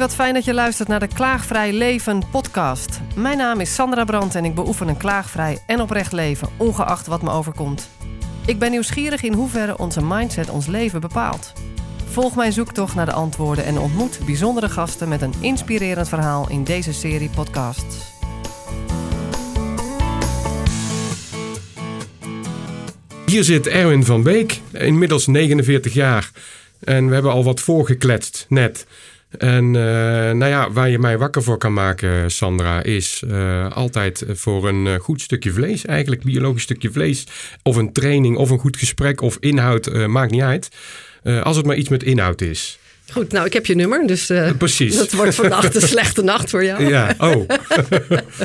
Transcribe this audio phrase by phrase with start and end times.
[0.00, 3.00] wat fijn dat je luistert naar de Klaagvrij Leven podcast.
[3.16, 7.22] Mijn naam is Sandra Brandt en ik beoefen een klaagvrij en oprecht leven, ongeacht wat
[7.22, 7.90] me overkomt.
[8.46, 11.52] Ik ben nieuwsgierig in hoeverre onze mindset ons leven bepaalt.
[12.10, 16.64] Volg mijn zoektocht naar de antwoorden en ontmoet bijzondere gasten met een inspirerend verhaal in
[16.64, 17.96] deze serie podcasts.
[23.26, 26.30] Hier zit Erwin van Beek, inmiddels 49 jaar.
[26.80, 28.86] En we hebben al wat voorgekletst net.
[29.38, 29.72] En uh,
[30.30, 34.86] nou ja, waar je mij wakker voor kan maken, Sandra, is uh, altijd voor een
[34.86, 35.84] uh, goed stukje vlees.
[35.84, 37.26] Eigenlijk biologisch stukje vlees.
[37.62, 40.68] Of een training, of een goed gesprek, of inhoud, maakt niet uit.
[41.42, 42.78] als het maar iets met inhoud is.
[43.12, 44.96] Goed, nou, ik heb je nummer, dus uh, Precies.
[44.96, 46.88] dat wordt vannacht een slechte nacht voor jou.
[46.88, 47.36] Ja, oh.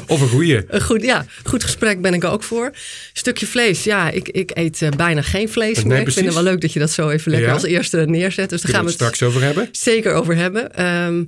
[0.08, 0.64] of een goeie.
[0.68, 2.72] Een goed, ja, goed gesprek ben ik ook voor.
[3.14, 5.98] Stukje vlees, ja, ik, ik eet uh, bijna geen vlees Nee, meer.
[5.98, 7.54] Ik vind het wel leuk dat je dat zo even lekker Ja.
[7.54, 8.50] als eerste neerzet.
[8.50, 9.70] Dus daar gaan we we het straks over hebben?
[9.72, 10.76] zeker over hebben.
[10.76, 11.24] Ehm,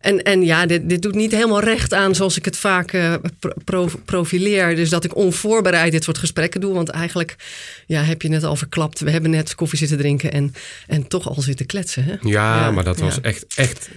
[0.00, 3.14] en, en ja, dit, dit doet niet helemaal recht aan zoals ik het vaak eh,
[3.38, 4.76] pro- pro- profileer.
[4.76, 6.74] Dus dat ik onvoorbereid dit soort gesprekken doe.
[6.74, 7.36] Want eigenlijk
[7.86, 9.00] ja, heb je net al verklapt.
[9.00, 10.54] We hebben net koffie zitten drinken en,
[10.86, 12.04] en toch al zitten kletsen.
[12.04, 12.14] Hè?
[12.20, 13.22] Ja, maar dat was ja.
[13.22, 13.44] echt,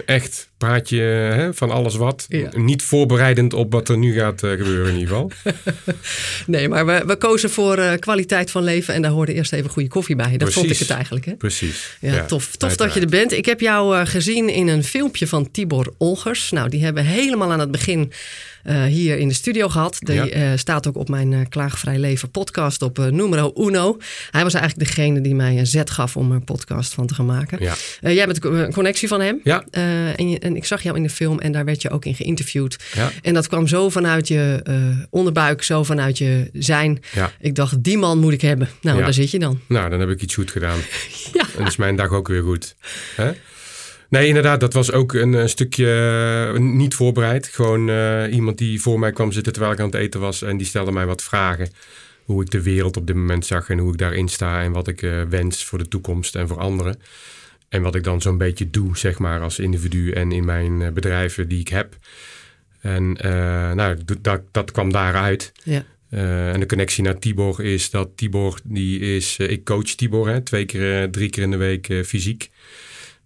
[0.04, 2.24] echt, echt praatje hè, van alles wat.
[2.28, 2.48] Ja.
[2.56, 5.30] Niet voorbereidend op wat er nu gaat eh, gebeuren in ieder geval.
[6.46, 8.94] Nee, maar we, we kozen voor eh, kwaliteit van leven.
[8.94, 10.36] En daar hoorde eerst even goede koffie bij.
[10.36, 11.24] Dat vond ik het eigenlijk.
[11.24, 11.34] Hè?
[11.34, 11.96] Precies.
[12.00, 12.56] Ja, tof.
[12.56, 13.32] Tof dat je er bent.
[13.32, 16.50] Ik heb jou eh, gezien in een filmpje van Tibor Olgers.
[16.50, 18.12] Nou, die hebben we helemaal aan het begin
[18.88, 19.96] hier in de studio gehad.
[20.00, 20.56] Die Ja.
[20.56, 23.98] staat ook op mijn Klaagvrij Leven podcast op numero uno.
[24.30, 27.26] Hij was eigenlijk degene die mij een zet gaf om een podcast van te gaan
[27.26, 27.58] maken.
[27.60, 27.74] Ja.
[28.12, 29.40] Jij bent een connectie van hem.
[29.42, 29.64] Ja.
[29.70, 32.14] En, je- en ik zag jou in de film en daar werd je ook in
[32.14, 32.76] geïnterviewd.
[32.94, 33.10] Ja.
[33.22, 34.76] En dat kwam zo vanuit je eh,
[35.10, 37.02] onderbuik, zo vanuit je zijn.
[37.12, 37.32] Ja.
[37.40, 38.68] Ik dacht, die man moet ik hebben.
[38.80, 39.60] Nou, daar zit je dan.
[39.66, 40.78] Nou, dan heb ik iets goed gedaan.
[41.32, 41.46] Ja.
[41.58, 42.76] En is mijn dag ook weer goed.
[43.16, 43.32] Hè?
[44.08, 47.46] Nee, inderdaad, dat was ook een, eh, stukje eh, niet voorbereid.
[47.46, 47.88] Gewoon
[48.30, 50.42] iemand die voor mij kwam zitten terwijl ik aan het eten was.
[50.42, 51.68] En die stelde mij wat vragen.
[52.24, 54.62] Hoe ik de wereld op dit moment zag en hoe ik daarin sta.
[54.62, 56.96] En wat ik wens voor de toekomst en voor anderen.
[57.74, 60.92] En wat ik dan zo'n beetje doe, zeg maar, als individu en in mijn eh,
[60.92, 61.96] bedrijven die ik heb.
[62.80, 65.52] En eh, nou, dat, dat kwam daaruit.
[65.62, 65.84] Ja.
[66.10, 70.40] Eh, en de connectie naar Tibor is dat Tibor, die is, ik coach Tibor, hè,
[70.40, 72.50] twee keer, drie keer in de week fysiek.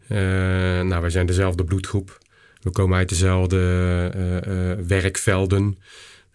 [0.09, 2.19] Nou, wij zijn dezelfde bloedgroep.
[2.63, 3.59] We komen uit dezelfde
[4.87, 5.79] werkvelden.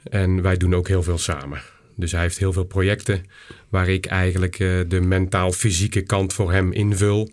[0.10, 1.62] En wij doen ook heel veel samen.
[1.96, 3.26] Dus hij heeft heel veel projecten
[3.70, 4.58] waar ik eigenlijk
[4.88, 7.32] de mentaal-fysieke kant voor hem invul.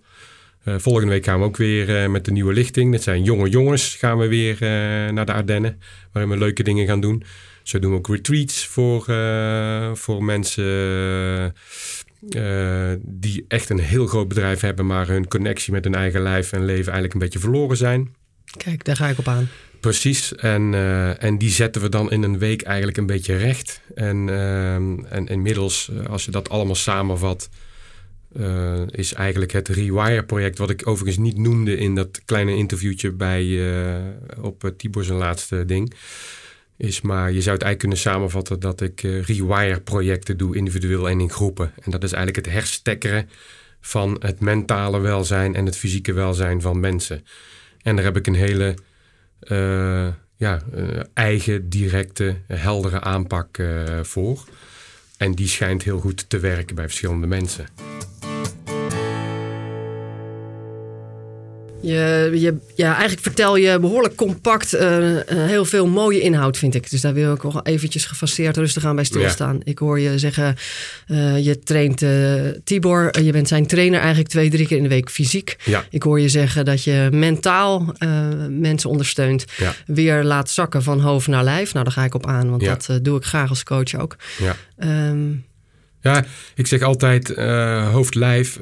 [0.64, 2.92] Eh, volgende week gaan we ook weer eh, met de nieuwe lichting.
[2.92, 3.94] Dat zijn jonge jongens.
[3.94, 5.80] Gaan we weer eh, naar de Ardennen.
[6.12, 7.22] Waarin we leuke dingen gaan doen.
[7.62, 9.04] Zo doen we ook retreats voor,
[9.96, 11.54] voor mensen
[13.02, 16.64] die echt een heel groot bedrijf hebben, maar hun connectie met hun eigen lijf en
[16.64, 18.14] leven eigenlijk een beetje verloren zijn.
[18.56, 19.48] Kijk, daar ga ik op aan.
[19.80, 20.74] Precies, en,
[21.18, 23.80] en die zetten we dan in een week eigenlijk een beetje recht.
[23.94, 27.48] En, ehm, en inmiddels, als je dat allemaal samenvat,
[28.32, 33.72] eh, is eigenlijk het Rewire-project, wat ik overigens niet noemde in dat kleine interviewtje bij,
[33.74, 35.94] eh, op uh, Tibor zijn laatste ding.
[36.76, 41.20] Is maar, je zou het eigenlijk kunnen samenvatten dat ik eh, Rewire-projecten doe, individueel en
[41.20, 41.72] in groepen.
[41.82, 43.28] En dat is eigenlijk het herstekkeren
[43.80, 47.24] van het mentale welzijn en het fysieke welzijn van mensen.
[47.82, 48.74] En daar heb ik een hele
[49.40, 54.44] eh, ja, eh, eigen, directe, heldere aanpak eh, voor.
[55.16, 57.66] En die schijnt heel goed te werken bij verschillende mensen.
[61.82, 66.74] Je, je, ja, eigenlijk vertel je behoorlijk compact eh, eh, heel veel mooie inhoud, vind
[66.74, 66.90] ik.
[66.90, 69.60] Dus daar wil ik nog eventjes gefaseerd rustig aan bij stilstaan.
[69.64, 70.56] Ik hoor je zeggen,
[71.06, 72.04] eh, je traint
[72.64, 73.20] Tibor.
[73.22, 75.56] je bent zijn trainer eigenlijk twee, drie keer in de week fysiek.
[75.64, 75.84] Ja.
[75.90, 77.94] Ik hoor je zeggen dat je mentaal
[78.48, 79.44] mensen ondersteunt.
[79.56, 79.74] Ja.
[79.86, 81.72] Weer laat zakken van hoofd naar lijf.
[81.72, 84.16] Nou, daar ga ik op aan, want dat doe ik graag als coach ook.
[84.38, 84.56] Ja.
[84.78, 85.28] Ehm,
[86.02, 86.24] Ja,
[86.54, 88.58] ik zeg altijd uh, hoofd-lijf.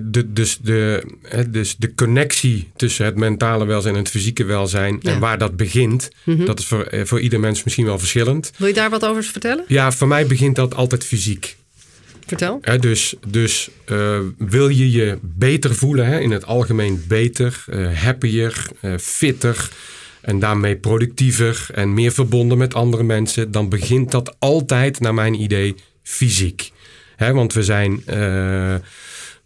[0.00, 1.02] De, dus, de,
[1.48, 4.98] dus de connectie tussen het mentale welzijn en het fysieke welzijn.
[5.00, 5.12] Ja.
[5.12, 6.44] En waar dat begint, Mhm.
[6.44, 8.52] dat is voor, eh, voor ieder mens misschien wel verschillend.
[8.56, 9.64] wil je daar wat over vertellen?
[9.68, 11.56] Ja, voor mij begint dat altijd fysiek.
[12.26, 12.60] Vertel.
[12.80, 18.66] Dus dus uh, wil je je beter voelen, hè, in het algemeen beter, uh, happier,
[18.82, 19.68] uh, fitter
[20.20, 25.34] en daarmee productiever en meer verbonden met andere mensen, dan begint dat altijd, naar mijn
[25.42, 26.70] idee, fysiek.
[27.16, 28.02] Hè, want we zijn,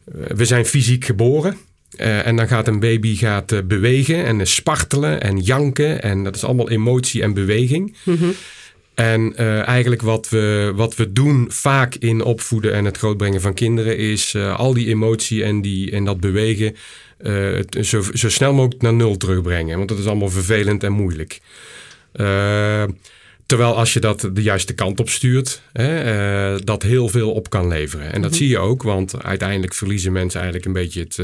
[0.05, 1.57] we zijn fysiek geboren.
[2.01, 6.03] Uh, en dan gaat een baby gaat, uh, bewegen en spartelen en janken.
[6.03, 7.97] En dat is allemaal emotie en beweging.
[8.03, 8.31] Mhm.
[8.95, 13.55] En uh, eigenlijk wat we, wat we doen vaak in opvoeden en het grootbrengen van
[13.55, 16.77] kinderen is al die emotie en, die, en dat bewegen
[17.81, 19.77] zo, zo snel mogelijk naar nul terugbrengen.
[19.77, 21.41] Want dat is allemaal vervelend en moeilijk.
[23.55, 27.69] Terwijl als je dat de juiste kant op stuurt, hè, dat heel veel op kan
[27.69, 28.07] leveren.
[28.07, 28.37] En dat mm -hmm.
[28.37, 31.17] zie je ook, want uiteindelijk verliezen mensen eigenlijk een beetje het,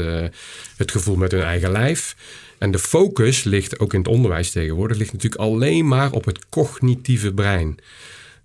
[0.77, 2.15] het gevoel met hun eigen lijf.
[2.57, 6.49] En de focus ligt ook in het onderwijs tegenwoordig, ligt natuurlijk alleen maar op het
[6.49, 7.79] cognitieve brein.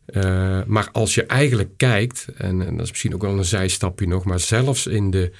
[0.06, 4.06] Uh, maar als je eigenlijk kijkt, en, en, dat is misschien ook wel een zijstapje
[4.06, 5.32] nog, maar zelfs in de,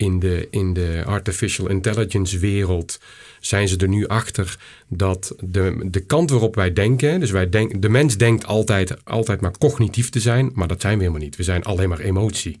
[0.00, 3.00] in de, in de artificial intelligence wereld
[3.40, 4.58] zijn ze er nu achter
[4.88, 9.40] dat de, de kant waarop wij denken, dus wij denk, de mens denkt altijd, altijd
[9.40, 11.36] maar cognitief te zijn, maar dat zijn we helemaal niet.
[11.36, 12.58] We zijn alleen maar emotie.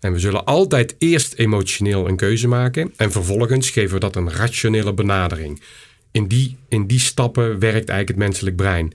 [0.00, 4.30] En we zullen altijd eerst emotioneel een keuze maken en vervolgens geven we dat een
[4.30, 5.62] rationele benadering.
[6.10, 8.92] In die, in die stappen werkt eigenlijk het menselijk brein.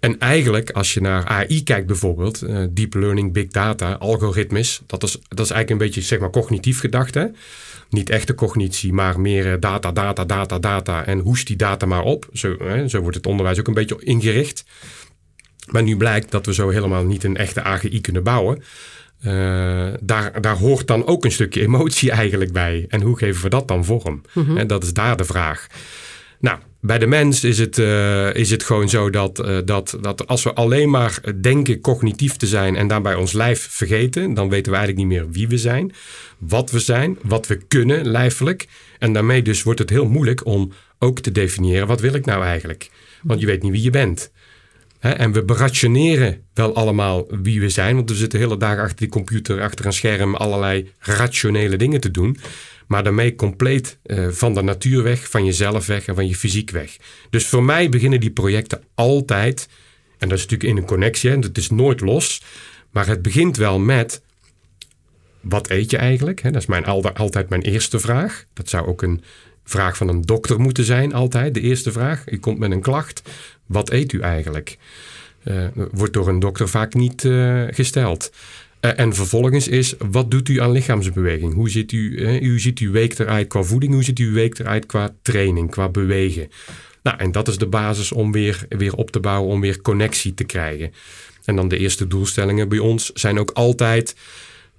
[0.00, 5.02] En eigenlijk, als je naar AI kijkt bijvoorbeeld, uh, deep learning, big data, algoritmes, dat
[5.02, 7.14] is, dat is eigenlijk een beetje zeg maar cognitief gedacht.
[7.14, 7.26] Hè?
[7.90, 12.28] Niet echte cognitie, maar meer data, data, data, data en hoest die data maar op.
[12.32, 14.64] Zo, hè, zo wordt het onderwijs ook een beetje ingericht.
[15.66, 18.62] Maar nu blijkt dat we zo helemaal niet een echte AGI kunnen bouwen.
[19.24, 22.84] Uh, daar, daar hoort dan ook een stukje emotie eigenlijk bij.
[22.88, 24.22] En hoe geven we dat dan vorm?
[24.32, 25.66] Mm En dat is daar de vraag.
[26.38, 30.26] Nou, bij de mens is het, uh, is het gewoon zo dat, uh, dat, dat
[30.26, 34.72] als we alleen maar denken cognitief te zijn en daarbij ons lijf vergeten, dan weten
[34.72, 35.92] we eigenlijk niet meer wie we zijn,
[36.38, 38.68] wat we zijn, wat we kunnen lijfelijk.
[38.98, 42.44] En daarmee dus wordt het heel moeilijk om ook te definiëren wat wil ik nou
[42.44, 42.90] eigenlijk.
[43.22, 44.30] Want je weet niet wie je bent.
[45.00, 48.96] En we berationeren wel allemaal wie we zijn, want we zitten de hele dag achter
[48.96, 52.36] die computer, achter een scherm, allerlei rationele dingen te doen
[52.90, 56.70] maar daarmee compleet uh, van de natuur weg, van jezelf weg en van je fysiek
[56.70, 56.96] weg.
[57.30, 59.68] Dus voor mij beginnen die projecten altijd,
[60.18, 62.42] en dat is natuurlijk in een connectie, het is nooit los,
[62.90, 64.22] maar het begint wel met
[65.40, 66.42] wat eet je eigenlijk?
[66.42, 68.44] Dat is mijn, altijd mijn eerste vraag.
[68.52, 69.22] Dat zou ook een
[69.64, 71.54] vraag van een dokter moeten zijn, altijd.
[71.54, 72.30] De eerste vraag.
[72.30, 73.22] U komt met een klacht.
[73.66, 74.78] Wat eet u eigenlijk?
[75.44, 78.32] Uh, wordt door een dokter vaak niet uh, gesteld.
[78.80, 81.54] Uh, en vervolgens is, wat doet u aan lichaamsbeweging?
[81.54, 83.92] Hoe ziet, u, hoe ziet uw week eruit qua voeding?
[83.92, 86.48] Hoe ziet uw week eruit qua training, qua bewegen?
[87.02, 90.34] Nou, en dat is de basis om weer, weer op te bouwen, om weer connectie
[90.34, 90.92] te krijgen.
[91.44, 94.16] En dan de eerste doelstellingen bij ons zijn ook altijd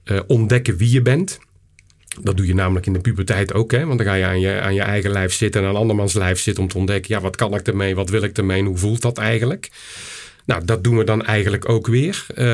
[0.05, 1.39] uh, ontdekken wie je bent.
[2.21, 3.85] Dat doe je namelijk in de puberteit ook, hè?
[3.85, 6.39] want dan ga je aan, je aan je eigen lijf zitten en aan andermans lijf
[6.39, 9.01] zitten om te ontdekken, ja, wat kan ik ermee, wat wil ik ermee hoe voelt
[9.01, 9.69] dat eigenlijk?
[10.51, 12.45] Nou, dat doen we dan eigenlijk ook weer, uh,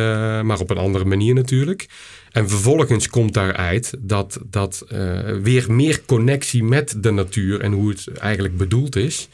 [0.42, 1.86] maar op een andere manier natuurlijk.
[2.32, 7.90] En vervolgens komt daaruit dat, dat uh, weer meer connectie met de natuur en hoe
[7.90, 9.28] het eigenlijk bedoeld is.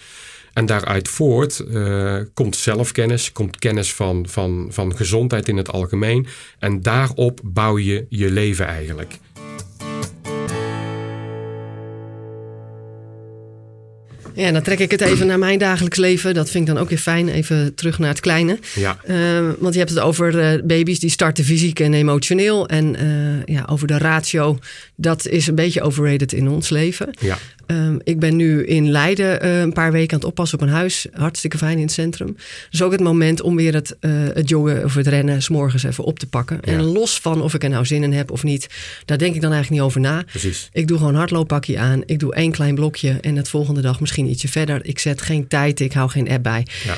[0.53, 6.27] En daaruit voort uh, komt zelfkennis, komt kennis van, van, van gezondheid in het algemeen.
[6.59, 9.19] En daarop bouw je je leven eigenlijk.
[14.35, 16.33] Ja, dan trek ik het even naar mijn dagelijks leven.
[16.33, 17.29] Dat vind ik dan ook weer fijn.
[17.29, 18.59] Even terug naar het kleine.
[18.75, 18.97] Ja.
[19.07, 22.67] Uh, want je hebt het over uh, baby's die starten fysiek en emotioneel.
[22.67, 24.57] En uh, ja, over de ratio.
[24.95, 27.13] Dat is een beetje overrated in ons leven.
[27.19, 27.37] Ja.
[27.67, 30.73] Um, ik ben nu in Leiden uh, een paar weken aan het oppassen op een
[30.73, 31.05] huis.
[31.13, 32.35] Hartstikke fijn in het centrum.
[32.69, 33.95] Dus ook het moment om weer het,
[34.33, 36.57] het joggen of het rennen s'morgens even op te pakken.
[36.61, 36.71] Ja.
[36.71, 38.67] En los van of ik er nou zin in heb of niet,
[39.05, 40.23] daar denk ik dan eigenlijk niet over na.
[40.23, 40.69] Precies.
[40.73, 42.01] Ik doe gewoon hardlooppakje aan.
[42.05, 44.85] Ik doe één klein blokje en het volgende dag misschien ietsje verder.
[44.85, 46.67] Ik zet geen tijd, ik hou geen app bij.
[46.83, 46.95] Ja.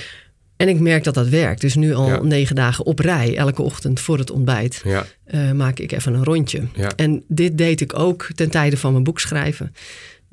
[0.58, 1.62] En ik merk dat dat werkt.
[1.62, 2.22] Dus nu al Ja.
[2.24, 5.06] negen dagen op rij, elke ochtend voor het ontbijt, Ja.
[5.34, 6.62] uh, maak ik even een rondje.
[6.76, 6.92] Ja.
[6.96, 9.74] En dit deed ik ook ten tijde van mijn boek schrijven.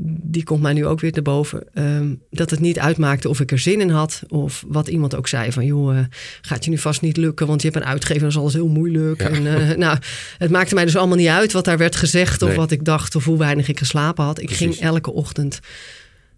[0.05, 1.65] Die komt mij nu ook weer te boven.
[1.75, 4.23] Um, dat het niet uitmaakte of ik er zin in had.
[4.29, 5.65] Of wat iemand ook zei van...
[5.65, 6.01] joh, uh,
[6.41, 7.47] gaat je nu vast niet lukken...
[7.47, 9.21] want je hebt een uitgever, dat is alles heel moeilijk.
[9.21, 9.99] En, uh, nou,
[10.39, 12.43] het maakte mij dus allemaal niet uit wat daar werd gezegd...
[12.43, 12.57] of Nee.
[12.57, 14.39] wat ik dacht of hoe weinig ik geslapen had.
[14.41, 14.67] Ik Precies.
[14.67, 15.61] ging elke ochtend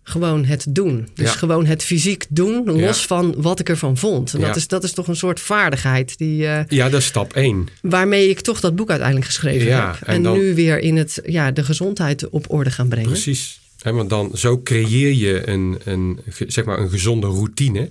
[0.06, 1.08] gewoon het doen.
[1.14, 1.36] Dus Ja.
[1.36, 3.06] gewoon het fysiek doen, los Ja.
[3.06, 4.34] van wat ik ervan vond.
[4.34, 7.32] En dat, is, dat is toch een soort vaardigheid die, uh, ja, dat is stap
[7.32, 7.68] één.
[7.82, 9.96] waarmee ik toch dat boek uiteindelijk geschreven heb.
[10.00, 13.08] en En, dan- nu weer in het, ja, de gezondheid op orde gaan brengen.
[13.10, 13.60] Precies.
[13.82, 17.90] Want dan zo creëer je een, een, zeg maar een gezonde routine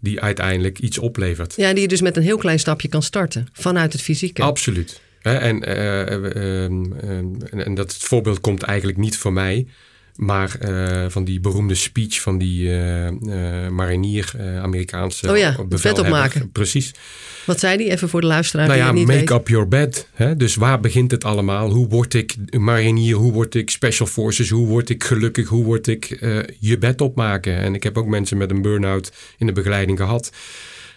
[0.00, 1.54] die uiteindelijk iets oplevert.
[1.56, 3.46] Ja, die je dus met een heel klein stapje kan starten.
[3.52, 4.42] Vanuit het fysieke.
[4.42, 5.00] Absoluut.
[5.22, 6.14] En, eh, eh,
[6.64, 9.66] ehm, ehm, en, en dat voorbeeld komt eigenlijk niet van mij,
[10.16, 16.04] maar eh, van die beroemde speech van die eh, eh, marinier, Amerikaanse Oh ja, bevelhebber.
[16.04, 16.52] opmaken.
[16.52, 16.94] Precies.
[17.46, 17.90] Wat zei die?
[17.90, 19.30] Even voor de luisteraar Nou ja, make weet.
[19.30, 20.08] up your bed.
[20.12, 20.36] Hè?
[20.36, 21.70] Dus waar begint het allemaal?
[21.70, 23.14] Hoe word ik marinier?
[23.14, 24.50] Hoe word ik special forces?
[24.50, 25.48] Hoe word ik gelukkig?
[25.48, 26.18] Hoe word ik
[26.58, 27.56] je bed opmaken?
[27.56, 30.30] En ik heb ook mensen met een burn-out in de begeleiding gehad.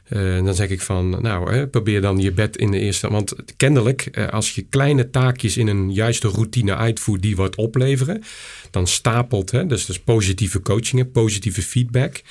[0.10, 3.10] Uh, dan zeg ik van, nou, hè, probeer dan je bed in de eerste...
[3.10, 8.24] Want kennelijk, uh, als je kleine taakjes in een juiste routine uitvoert die wat opleveren,
[8.72, 12.22] dan stapelt, hè, dus, dus positieve coachingen, positieve feedback,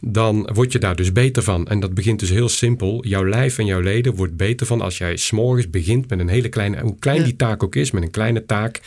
[0.00, 1.66] dan word je daar dus beter van.
[1.66, 3.06] En dat begint dus heel simpel.
[3.06, 6.48] Jouw lijf en jouw leden wordt beter van als jij s'morgens begint met een hele
[6.48, 8.80] kleine, hoe klein die taak ook is, met een kleine taak.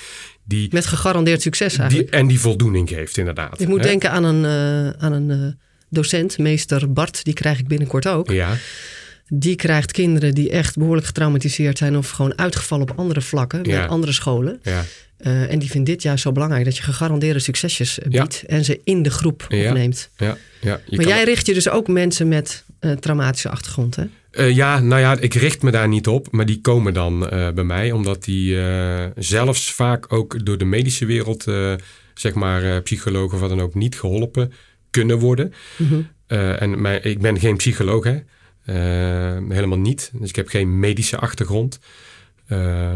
[0.43, 2.11] Die, met gegarandeerd succes eigenlijk.
[2.11, 3.59] Die, en die voldoening geeft, inderdaad.
[3.61, 5.57] Ik moet denken aan een, uh, aan een
[5.89, 8.31] docent, meester Bart, die krijg ik binnenkort ook.
[8.31, 8.57] Ja.
[9.27, 13.87] Die krijgt kinderen die echt behoorlijk getraumatiseerd zijn of gewoon uitgevallen op andere vlakken, bij
[13.87, 14.59] andere scholen.
[14.63, 14.85] Ja.
[15.19, 18.79] Uh, en die vindt dit juist zo belangrijk dat je gegarandeerde succesjes biedt en ze
[18.83, 20.09] in de groep opneemt.
[20.17, 20.37] Ja.
[20.61, 20.79] Ja.
[20.89, 24.03] maar jij richt je dus ook mensen met uh, traumatische achtergrond, hè?
[24.31, 27.63] Uh, ja, nou ja, ik richt me daar niet op, maar die komen dan bij
[27.63, 28.57] mij, omdat die
[29.15, 31.45] zelfs vaak ook door de medische wereld,
[32.13, 34.51] zeg maar, psychologen of wat dan ook, niet geholpen
[34.89, 35.53] kunnen worden.
[35.77, 36.01] Mhm.
[36.57, 38.17] en mijn, ik ben geen psycholoog, hè?
[39.49, 40.11] helemaal niet.
[40.13, 41.79] Dus ik heb geen medische achtergrond.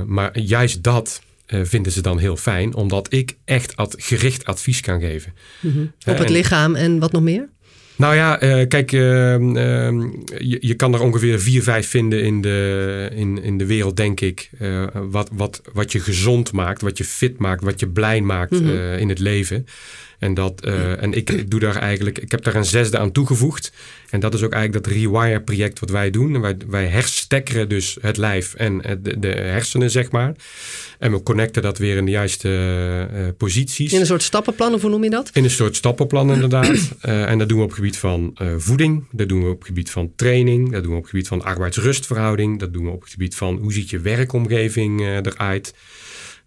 [0.05, 4.99] maar juist dat vinden ze dan heel fijn, omdat ik echt ad, gericht advies kan
[4.99, 5.33] geven.
[5.59, 5.93] Mm -hmm.
[6.05, 7.49] Op het lichaam en wat nog meer?
[7.95, 8.35] Nou ja,
[8.65, 9.01] kijk, uh,
[10.37, 14.21] je, je, kan er ongeveer vier, vijf vinden in de, in, in de wereld, denk
[14.21, 14.49] ik.
[14.93, 18.67] wat, wat, wat je gezond maakt, wat je fit maakt, wat je blij maakt mm
[18.67, 18.93] -hmm.
[18.97, 19.65] in het leven.
[20.19, 23.11] En, dat, uh, en ik, ik, doe daar eigenlijk, ik heb daar een zesde aan
[23.11, 23.71] toegevoegd.
[24.09, 26.35] En dat is ook eigenlijk dat Rewire-project wat wij doen.
[26.35, 30.33] En wij, wij herstekkeren dus het lijf en de, de, hersenen, zeg maar.
[30.99, 32.49] En we connecten dat weer in de juiste
[33.13, 33.93] uh, posities.
[33.93, 35.29] In een soort stappenplan, of hoe noem je dat?
[35.33, 36.91] In een soort stappenplan, inderdaad.
[37.05, 39.05] uh, en dat doen we op het gebied van voeding.
[39.11, 40.71] Dat doen we op het gebied van training.
[40.71, 42.59] Dat doen we op het gebied van arbeidsrustverhouding.
[42.59, 45.73] Dat doen we op het gebied van hoe ziet je werkomgeving eruit.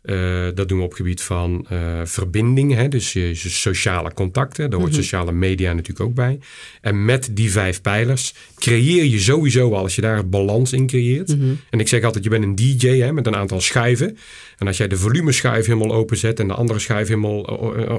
[0.06, 2.88] Uh, dat doen we op het gebied van uh, verbinding, hè?
[2.88, 4.70] dus je, je, sociale contacten.
[4.70, 5.02] Daar hoort -hmm.
[5.02, 6.38] sociale media natuurlijk ook bij.
[6.80, 11.36] En met die vijf pijlers creëer je sowieso al, als je daar balans in creëert.
[11.36, 11.60] Mm -hmm.
[11.70, 14.18] En ik zeg altijd, je bent een DJ hè, met een aantal schuiven.
[14.58, 17.40] En als jij de volumeschuif helemaal openzet en de andere schuif helemaal,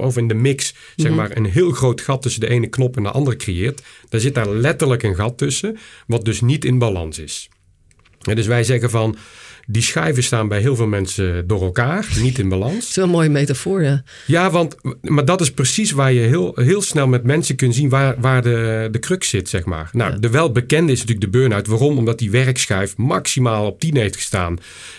[0.00, 1.04] of in de mix, mm -hmm.
[1.04, 4.20] zeg maar, een heel groot gat tussen de ene knop en de andere creëert, dan
[4.20, 7.48] zit daar letterlijk een gat tussen, wat dus niet in balans is.
[8.18, 9.16] Dus wij zeggen van,
[9.70, 12.74] die schijven staan bij heel veel mensen door elkaar, niet in balans.
[12.74, 14.02] Dat is wel een mooie metafoor, ja.
[14.26, 17.88] Ja, want, maar dat is precies waar je heel, heel snel met mensen kunt zien
[17.88, 19.90] waar, waar de, de crux zit, zeg maar.
[19.92, 20.18] Nou, ja.
[20.18, 21.66] de welbekende is natuurlijk de burn-out.
[21.66, 21.98] Waarom?
[21.98, 24.58] Omdat die werkschijf maximaal op 10 heeft gestaan.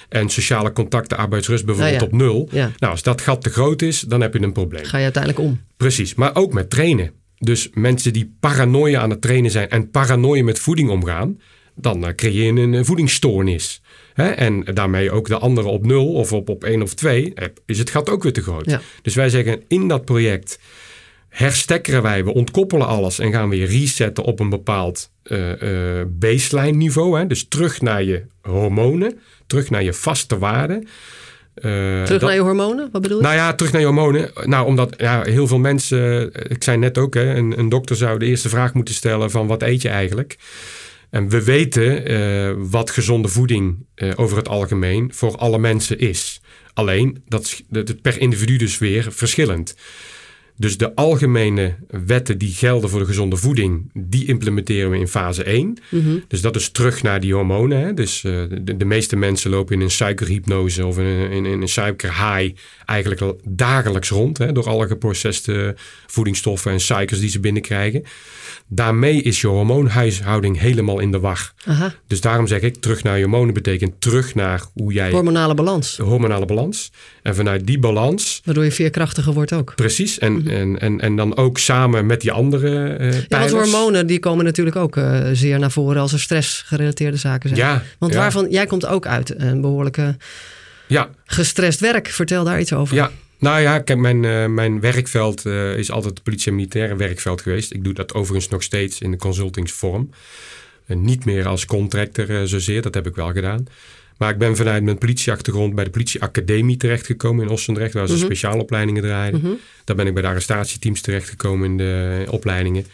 [0.10, 2.50] En sociale contacten, arbeidsrust bijvoorbeeld nou op nul.
[2.52, 2.72] Ja.
[2.78, 4.86] Nou, als dat gat te groot is, dan heb je een probleem.
[4.86, 5.62] Ga je uiteindelijk om.
[5.78, 7.12] Precies, maar ook met trainen.
[7.38, 11.40] Dus mensen die paranoia aan het trainen zijn en paranoia met voeding omgaan,
[11.81, 13.81] dan uh, creëer je een voedingsstoornis.
[14.13, 14.29] Hè?
[14.29, 17.33] En daarmee ook de anderen op nul of op, op één of twee,
[17.65, 18.65] is het gat ook weer te groot.
[18.65, 18.81] Ja.
[19.01, 20.59] Dus wij zeggen in dat project
[21.29, 26.77] herstekkeren wij, we ontkoppelen alles en gaan weer resetten op een bepaald uh, uh, baseline
[26.77, 27.19] niveau.
[27.19, 27.27] Hè?
[27.27, 30.77] Dus terug naar je hormonen, terug naar je vaste waarden.
[31.55, 31.63] Uh,
[32.03, 32.89] terug dat, naar je hormonen?
[32.91, 33.24] Wat bedoel je?
[33.24, 34.31] Nou ja, terug naar je hormonen.
[34.43, 38.19] Nou, omdat ja, heel veel mensen, ik zei net ook, hè, een, een dokter zou
[38.19, 40.38] de eerste vraag moeten stellen van wat eet je eigenlijk?
[41.10, 46.42] En we weten uh, wat gezonde voeding uh, over het algemeen voor alle mensen is.
[46.74, 47.63] Alleen, dat is
[48.01, 49.75] per individu dus weer verschillend.
[50.60, 51.75] Dus de algemene
[52.06, 55.78] wetten die gelden voor de gezonde voeding, die implementeren we in fase 1.
[55.89, 56.24] Mm -hmm.
[56.28, 57.80] Dus dat is terug naar die hormonen.
[57.80, 57.94] Hè?
[57.94, 61.62] Dus uh, de, de, meeste mensen lopen in een suikerhypnose of in een, in, in
[61.62, 64.38] een suikerhigh eigenlijk dagelijks rond.
[64.38, 64.51] Hè?
[64.51, 65.75] Door alle geproceste
[66.08, 68.04] voedingsstoffen en suikers die ze binnenkrijgen.
[68.68, 71.53] Daarmee is je hormoonhuishouding helemaal in de war.
[71.65, 71.94] Aha.
[72.08, 75.12] Dus daarom zeg ik, terug naar je hormonen betekent terug naar hoe jij...
[75.12, 75.98] Hormonale balans.
[75.98, 76.91] Hormonale balans.
[77.22, 78.41] En vanuit die balans...
[78.46, 79.75] Waardoor je veerkrachtiger wordt ook.
[79.75, 80.20] Precies.
[80.20, 80.50] En, mm -hmm.
[80.50, 84.46] en, en, en dan ook samen met die andere uh, ja, want hormonen die komen
[84.46, 87.62] natuurlijk ook uh, zeer naar voren als er stressgerelateerde zaken zijn.
[87.62, 88.20] Ja, want ja.
[88.20, 90.18] waarvan, jij komt ook uit een behoorlijke
[90.88, 91.10] ja.
[91.25, 92.08] gestrest werk.
[92.08, 92.96] Vertel daar iets over.
[92.96, 96.96] Ja, nou ja, kijk, mijn, uh, mijn werkveld uh, is altijd het politie- en militaire
[96.96, 97.74] werkveld geweest.
[97.74, 100.10] Ik doe dat overigens nog steeds in de consultingsvorm.
[100.88, 103.67] Uh, niet meer als contractor zozeer, dat heb ik wel gedaan.
[104.17, 108.19] Maar ik ben vanuit mijn politieachtergrond bij de politieacademie terechtgekomen in Ossendrecht, waar ze mm
[108.19, 108.27] -hmm.
[108.27, 109.39] speciale opleidingen draaiden.
[109.39, 109.51] Mhm.
[109.84, 112.86] Daar ben ik bij de arrestatieteams terechtgekomen in de opleidingen.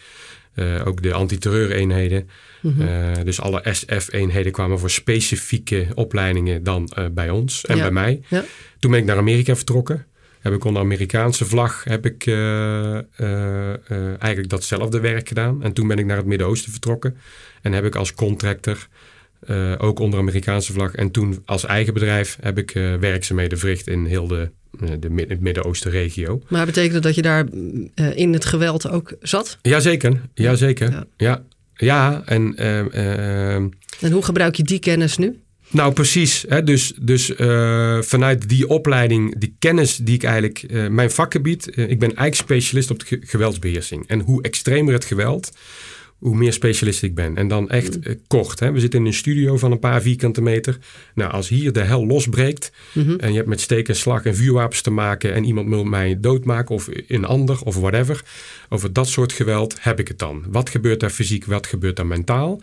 [0.84, 2.28] ook de antiterreureenheden.
[2.60, 2.82] Mhm.
[2.82, 7.82] Uh, dus alle SF-eenheden kwamen voor specifieke opleidingen dan uh, bij ons en Ja.
[7.82, 8.20] bij mij.
[8.28, 8.44] Ja.
[8.78, 10.06] Toen ben ik naar Amerika vertrokken.
[10.46, 12.94] Heb ik onder Amerikaanse vlag heb ik, uh,
[14.18, 15.62] eigenlijk datzelfde werk gedaan.
[15.62, 17.16] En toen ben ik naar het Midden-Oosten vertrokken.
[17.62, 18.88] En heb ik als contractor,
[19.78, 20.94] ook onder Amerikaanse vlag.
[20.94, 24.50] En toen als eigen bedrijf heb ik werkzaamheden verricht in heel de,
[24.98, 26.42] de Midden-Oosten regio.
[26.48, 27.46] Maar betekent dat je daar
[28.14, 29.58] in het geweld ook zat?
[29.62, 30.90] Jazeker, jazeker.
[30.90, 31.06] Ja.
[31.16, 31.42] ja.
[31.76, 32.56] Ja, en...
[32.56, 33.62] eh, eh,
[34.00, 35.40] En hoe gebruik je die kennis nu?
[35.70, 36.44] Nou, precies.
[36.48, 36.62] Hè?
[36.62, 41.90] Dus, dus eh, vanuit die opleiding, die kennis die ik eigenlijk, eh, mijn vakgebied, eh,
[41.90, 44.08] ik ben eigenlijk specialist op de ge- geweldsbeheersing.
[44.08, 45.50] En hoe extremer het geweld,
[46.18, 47.36] hoe meer specialist ik ben.
[47.36, 48.60] En dan echt eh, kort.
[48.60, 48.72] Hè?
[48.72, 50.78] We zitten in een studio van een paar vierkante meter.
[51.14, 52.72] Nou, als hier de hel losbreekt
[53.18, 56.16] en je hebt met steek en slag en vuurwapens te maken en iemand wil mij
[56.20, 58.22] doodmaken of een ander of whatever.
[58.68, 60.44] Over dat soort geweld heb ik het dan.
[60.48, 62.60] Wat gebeurt daar fysiek, wat gebeurt daar mentaal?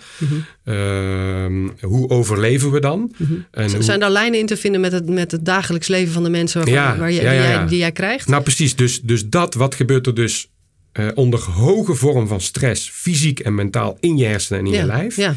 [0.63, 3.13] Ehm, hoe overleven we dan?
[3.51, 6.23] En hoe- Zijn daar lijnen in te vinden met het, met het dagelijks leven van
[6.23, 8.27] de mensen waarvan, Ja, waar je, ja, die, jij, die jij krijgt?
[8.27, 8.75] Nou, precies.
[8.75, 10.47] Dus, dus dat, wat gebeurt er dus
[10.93, 14.79] eh, onder hoge vorm van stress, fysiek en mentaal in je hersenen en in ja,
[14.79, 15.15] je lijf?
[15.15, 15.35] ja.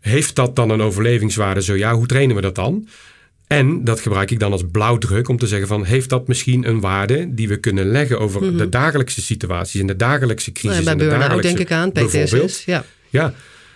[0.00, 1.62] Heeft dat dan een overlevingswaarde?
[1.62, 2.88] Zo ja, hoe trainen we dat dan?
[3.46, 5.84] En dat gebruik ik dan als blauwdruk om te zeggen van...
[5.84, 9.80] heeft dat misschien een waarde die we kunnen leggen over de dagelijkse situaties...
[9.80, 11.54] en de dagelijkse crisis Nou, bij en de dagelijkse...
[11.54, 11.92] denk ik aan.
[11.92, 12.64] PTSS.
[12.64, 12.84] Ja.
[13.08, 13.34] Ja,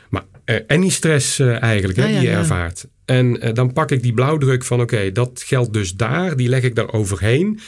[0.08, 2.86] maar eh, any stress eh, eigenlijk Ja, die je ervaart.
[3.04, 6.36] En dan pak ik die blauwdruk van oké, dat geldt dus daar.
[6.36, 7.60] Die leg ik daar overheen.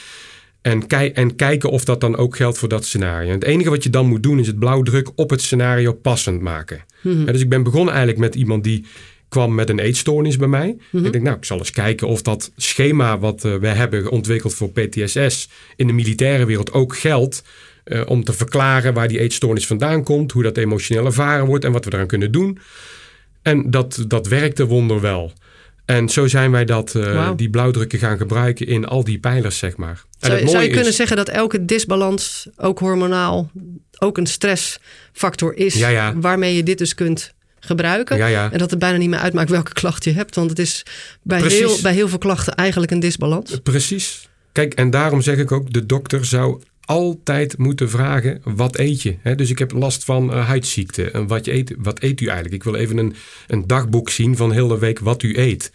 [0.62, 3.28] En, kijken of dat dan ook geldt voor dat scenario.
[3.28, 6.40] En het enige wat je dan moet doen is het blauwdruk op het scenario passend
[6.40, 6.84] maken.
[7.00, 7.24] Mhm.
[7.24, 8.84] Dus ik ben begonnen eigenlijk met iemand die
[9.28, 10.76] kwam met een eetstoornis bij mij.
[10.90, 11.04] Mhm.
[11.04, 14.54] Ik denk, nou, ik zal eens kijken of dat schema wat eh, we hebben ontwikkeld
[14.54, 17.42] voor PTSS in de militaire wereld ook geldt.
[17.84, 21.72] eh, om te verklaren waar die eetstoornis vandaan komt, hoe dat emotioneel ervaren wordt en
[21.72, 22.58] wat we eraan kunnen doen.
[23.42, 25.32] En dat, dat werkte wonderwel.
[25.84, 29.76] En zo zijn wij dat, eh, die blauwdrukken gaan gebruiken in al die pijlers, zeg
[29.76, 30.04] maar.
[30.20, 33.50] En Zou, het zou je kunnen is- zeggen dat elke disbalans, ook hormonaal,
[33.98, 35.74] ook een stressfactor is...
[35.74, 36.12] Ja, ja.
[36.16, 38.16] waarmee je dit dus kunt gebruiken?
[38.16, 38.52] Ja, ja.
[38.52, 40.34] En dat het bijna niet meer uitmaakt welke klacht je hebt.
[40.34, 40.82] Want het is
[41.22, 41.58] bij, Precies.
[41.58, 43.60] heel, bij heel veel klachten eigenlijk een disbalans.
[43.62, 44.28] Precies.
[44.52, 49.16] Kijk, en daarom zeg ik ook, de dokter zou altijd moeten vragen, wat eet je?
[49.36, 51.10] Dus ik heb last van eh, huidziekte.
[51.10, 52.54] En wat, je eet, wat eet u eigenlijk?
[52.54, 53.14] Ik wil even een,
[53.46, 55.72] een dagboek zien van heel de week wat u eet.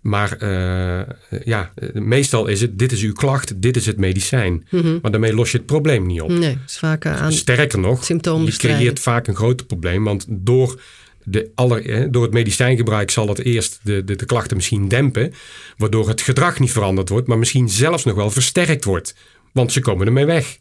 [0.00, 4.66] Maar eh, ja, eh, meestal is het, dit is uw klacht, dit is het medicijn.
[5.02, 6.30] Maar daarmee los je het probleem niet op.
[6.30, 7.32] Nee, is vaak aan...
[7.32, 10.04] Sterker nog, je creëert vaak een groter probleem.
[10.04, 10.80] Want door,
[11.24, 15.32] de aller, door het medicijngebruik zal het eerst de, de, de klachten misschien dempen.
[15.76, 19.14] Waardoor het gedrag niet veranderd wordt, maar misschien zelfs nog wel versterkt wordt.
[19.52, 20.58] Want ze komen ermee weg.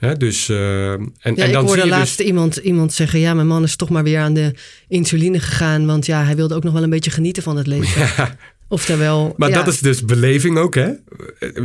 [0.00, 2.26] Hè, dus, eh, en, Ja, en ik dan zie hoorde je laatst dus...
[2.26, 3.20] iemand, iemand zeggen...
[3.20, 4.54] ja, mijn man is toch maar weer aan de
[4.88, 5.86] insuline gegaan...
[5.86, 8.00] want ja, hij wilde ook nog wel een beetje genieten van het leven.
[8.16, 8.36] Ja,
[8.68, 9.34] Oftewel...
[9.36, 10.74] maar ja, dat is dus beleving ook.
[10.74, 10.90] Hè?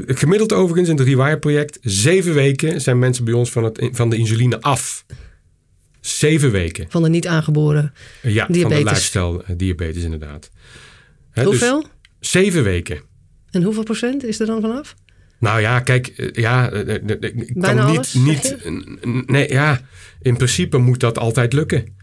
[0.06, 1.78] Gemiddeld overigens in het Rewire-project...
[1.82, 5.06] zeven weken zijn mensen bij ons van, het, van de insuline af.
[6.02, 6.86] Zeven weken.
[6.90, 7.94] van de niet aangeboren.
[8.22, 8.84] Ja, van de Diabetes.
[8.84, 10.52] lifestyle eh, diabetes inderdaad.
[11.34, 11.86] Dus Hoeveel?
[12.20, 13.02] zeven weken.
[13.52, 14.96] En hoeveel procent is er dan vanaf?
[15.46, 18.58] Nou ja, kijk, eh, ja, eh, eh, ik kan alles, niet,
[19.04, 19.82] niet, nee, ja,
[20.22, 21.96] in principe moet dat altijd lukken.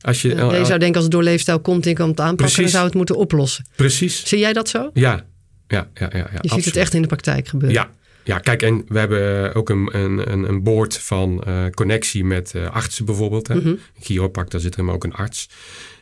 [0.00, 2.44] Als je, Ja, je zou denken als het door leefstijl komt je kan het aanpakken...
[2.46, 2.72] dan Precies.
[2.72, 3.66] zou het moeten oplossen.
[3.76, 4.90] precies, Zie jij dat zo?
[4.94, 5.24] ja,
[5.68, 7.76] ja, ja, ja, ja Je ziet het echt in de praktijk gebeuren.
[7.78, 7.90] Ja,
[8.24, 13.48] ja, kijk, en we hebben ook een, een, een- board van connectie met artsen bijvoorbeeld.
[13.48, 13.54] Hè.
[13.54, 15.48] Een chiropract, daar zit er maar ook een arts.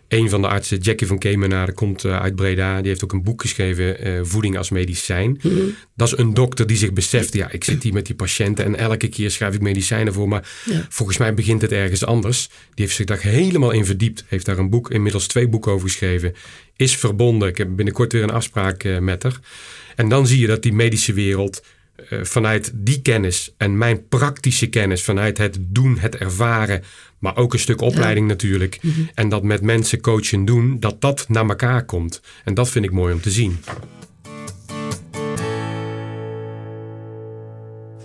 [0.09, 2.79] Een van de artsen, Jackie van Kemenade, komt eh, uit Breda.
[2.79, 5.41] Die heeft ook een boek geschreven, eh, Voeding als medicijn.
[5.43, 5.55] Mhm.
[5.97, 8.77] Dat is een dokter die zich beseft, ja, ik zit hier met die patiënten en
[8.77, 10.87] elke keer schrijf ik medicijnen voor, maar Ja.
[10.89, 12.47] volgens mij begint het ergens anders.
[12.49, 15.89] Die heeft zich daar helemaal in verdiept, heeft daar een boek, inmiddels twee boeken over
[15.89, 16.35] geschreven.
[16.77, 17.49] Is verbonden.
[17.49, 19.41] Ik heb binnenkort weer een afspraak eh, met haar.
[19.97, 21.63] En dan zie je dat die medische wereld
[22.23, 26.83] vanuit die kennis en mijn praktische kennis, vanuit het doen, het ervaren,
[27.19, 28.79] maar ook een stuk opleiding natuurlijk,
[29.15, 32.21] en dat met mensen coachen doen, dat dat naar elkaar komt.
[32.45, 33.59] En dat vind ik mooi om te zien.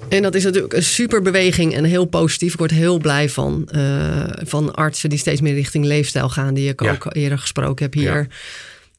[0.10, 2.54] En dat is natuurlijk een super beweging en heel positief.
[2.54, 6.70] Ik word heel blij van, eh, van artsen die steeds meer richting leefstijl gaan, die
[6.70, 6.92] ik Ja.
[6.92, 8.16] ook eerder gesproken heb hier.
[8.16, 8.28] Ja.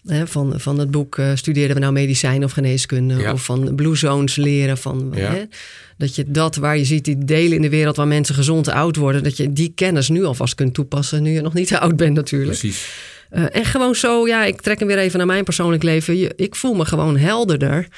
[0.07, 3.15] Hè, van, van het boek eh, Studeerden we nou medicijn of geneeskunde?
[3.15, 3.33] Ja.
[3.33, 4.79] Of van Blue Zones leren.
[4.79, 5.31] Van, Ja.
[5.33, 5.43] hè,
[5.99, 8.97] dat je dat waar je ziet, die delen in de wereld waar mensen gezond oud
[8.97, 11.97] worden, dat je die kennis nu alvast kunt toepassen, nu je nog niet te oud
[11.97, 12.59] bent natuurlijk.
[12.59, 12.89] Precies.
[13.35, 16.17] Eh, en gewoon zo, ja, ik trek hem weer even naar mijn persoonlijk leven.
[16.17, 17.89] Je- Ik voel me gewoon helderder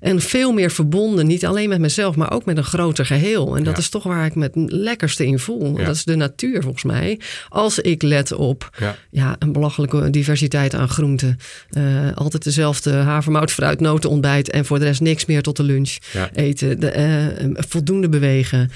[0.00, 1.26] en veel meer verbonden.
[1.26, 3.56] Niet alleen met mezelf, maar ook met een groter geheel.
[3.56, 3.80] En dat Ja.
[3.80, 5.78] is toch waar ik me het lekkerste in voel.
[5.78, 5.84] Ja.
[5.84, 7.20] Dat is de natuur volgens mij.
[7.48, 8.96] Als ik let op Ja.
[9.10, 11.36] ja, een belachelijke diversiteit aan groenten.
[11.70, 11.82] Eh,
[12.14, 14.50] altijd dezelfde havermout, fruit, noten, ontbijt.
[14.50, 15.96] En voor de rest niks meer tot de lunch
[16.34, 16.80] eten.
[16.80, 17.24] De, eh,
[17.68, 18.70] voldoende bewegen.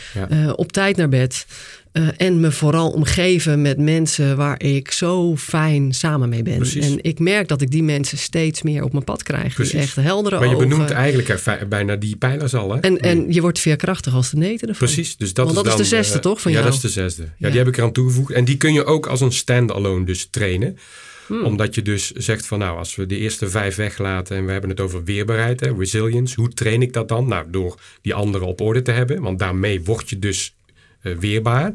[0.56, 1.46] Op tijd naar bed.
[1.92, 6.56] Uh, en me vooral omgeven met mensen waar ik zo fijn samen mee ben.
[6.56, 6.86] Precies.
[6.86, 9.54] En ik merk dat ik die mensen steeds meer op mijn pad krijg.
[9.54, 10.68] Die echt heldere Maar je ogen.
[10.68, 12.80] benoemt eigenlijk bijna die pijlers al, hè?
[12.80, 14.86] En, en je wordt veerkrachtig als de neten ervan.
[14.86, 15.16] Precies.
[15.16, 16.70] Dus dat Want is dat dan, is de zesde, uh, toch, van ja, jou?
[16.70, 17.28] dat is de zesde.
[17.38, 18.32] Ja, die heb ik eraan toegevoegd.
[18.32, 20.78] En die kun je ook als een stand-alone dus trainen.
[21.26, 21.44] Hmm.
[21.44, 24.70] Omdat je dus zegt van nou, als we de eerste vijf weglaten en we hebben
[24.70, 26.40] het over weerbaarheid, hè, resilience.
[26.40, 27.28] Hoe train ik dat dan?
[27.28, 29.22] Nou, door die anderen op orde te hebben.
[29.22, 30.54] Want daarmee word je dus
[31.00, 31.72] weerbaar.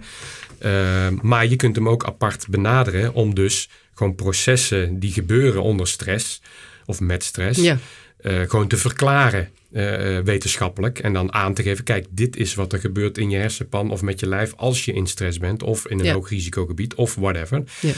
[0.65, 5.87] Uh, maar je kunt hem ook apart benaderen om dus gewoon processen die gebeuren onder
[5.87, 6.41] stress
[6.85, 7.77] of met stress, Ja.
[8.21, 10.99] uh, gewoon te verklaren uh, wetenschappelijk.
[10.99, 14.01] En dan aan te geven, kijk, dit is wat er gebeurt in je hersenpan of
[14.01, 16.13] met je lijf als je in stress bent of in een Ja.
[16.13, 17.63] hoog risicogebied of whatever.
[17.81, 17.91] Ja.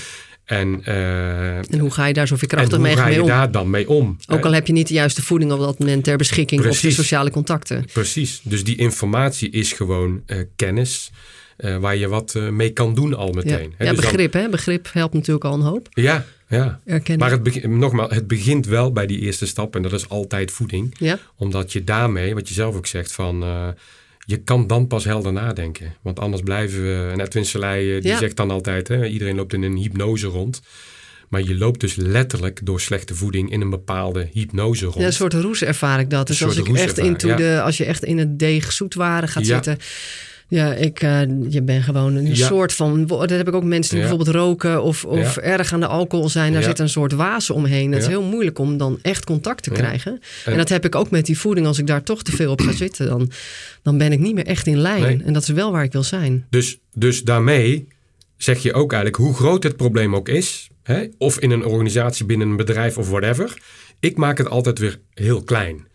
[0.47, 3.27] En, uh, En hoe ga je daar zo veerkrachtig hoe mee, ga je mee om?
[3.27, 4.17] daar dan mee om?
[4.27, 6.91] Ook al heb je niet de juiste voeding op dat moment ter beschikking of de
[6.91, 7.86] sociale contacten.
[7.93, 8.41] Precies.
[8.43, 11.12] Dus die informatie is gewoon uh, kennis
[11.57, 13.73] uh, waar je wat mee kan doen al Ja, meteen.
[13.77, 14.49] Ja dus dan- begrip, hè?
[14.49, 15.88] Begrip helpt natuurlijk al een hoop.
[15.91, 16.79] ja, ja.
[17.17, 20.95] Maar het, nogmaals, het begint wel bij die eerste stap en dat is altijd voeding.
[20.99, 23.67] Ja, Omdat je daarmee, wat je zelf ook zegt, van eh,
[24.27, 25.93] je kan dan pas helder nadenken.
[26.01, 28.17] Want anders blijven we, en Edwin Selei, eh, die Ja.
[28.17, 30.61] zegt dan altijd, hè, iedereen loopt in een hypnose rond.
[31.29, 34.97] Maar je loopt dus letterlijk door slechte voeding in een bepaalde hypnose rond.
[34.97, 36.27] ja, een soort roes ervaar ik dat.
[36.27, 39.53] Dus als, ik echt into de, als je echt in het deeg zoetwaren gaat Ja.
[39.53, 39.77] zitten.
[40.49, 42.45] Ja, ik, eh, je bent gewoon een Ja.
[42.45, 43.05] soort van.
[43.07, 44.07] Dat heb ik ook mensen die Ja.
[44.10, 45.41] bijvoorbeeld roken of, of Ja.
[45.41, 46.53] erg aan de alcohol zijn.
[46.53, 47.91] Daar zit een soort waas omheen.
[47.91, 50.12] Dat is heel moeilijk om dan echt contact te krijgen.
[50.45, 51.67] En, En- dat heb ik ook met die voeding.
[51.67, 53.31] Als ik daar toch te veel op ga zitten, dan,
[53.83, 55.01] dan ben ik niet meer echt in lijn.
[55.01, 55.21] Nee.
[55.25, 56.45] En dat is wel waar ik wil zijn.
[56.49, 57.88] Dus, dus daarmee
[58.38, 60.67] zeg je ook eigenlijk hoe groot het probleem ook is.
[60.83, 63.53] Hè, of in een organisatie, binnen een bedrijf of whatever.
[63.99, 65.86] Ik maak het altijd weer heel klein.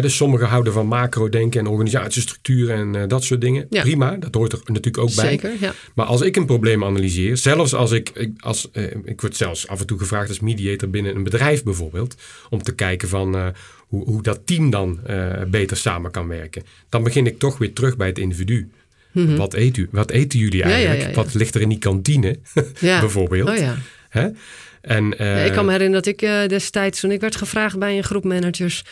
[0.00, 3.66] Dus sommigen houden van macro-denken en organisatiestructuren en eh, dat soort dingen.
[3.70, 3.82] Ja.
[3.82, 5.40] Prima, dat hoort er natuurlijk ook bij.
[5.60, 5.74] Ja.
[5.94, 9.68] Maar als ik een probleem analyseer, zelfs als ik, ik, als, eh, ik word zelfs
[9.68, 12.14] af en toe gevraagd als mediator binnen een bedrijf bijvoorbeeld,
[12.50, 13.46] om te kijken van eh,
[13.78, 15.00] hoe, hoe dat team dan
[15.48, 16.62] beter samen kan werken.
[16.88, 18.70] Dan begin ik toch weer terug bij het individu.
[19.12, 20.70] Wat, eet u, wat eten jullie Mhm.
[20.70, 21.08] Eigenlijk?
[21.08, 21.14] ja.
[21.14, 22.38] Wat ligt er in die kantine
[22.80, 23.48] bijvoorbeeld?
[23.48, 23.76] Oh ja.
[24.08, 24.28] Hè?
[24.80, 28.04] En, Ja, ik kan me herinneren dat ik destijds, toen ik werd gevraagd bij een
[28.04, 28.84] groep managers,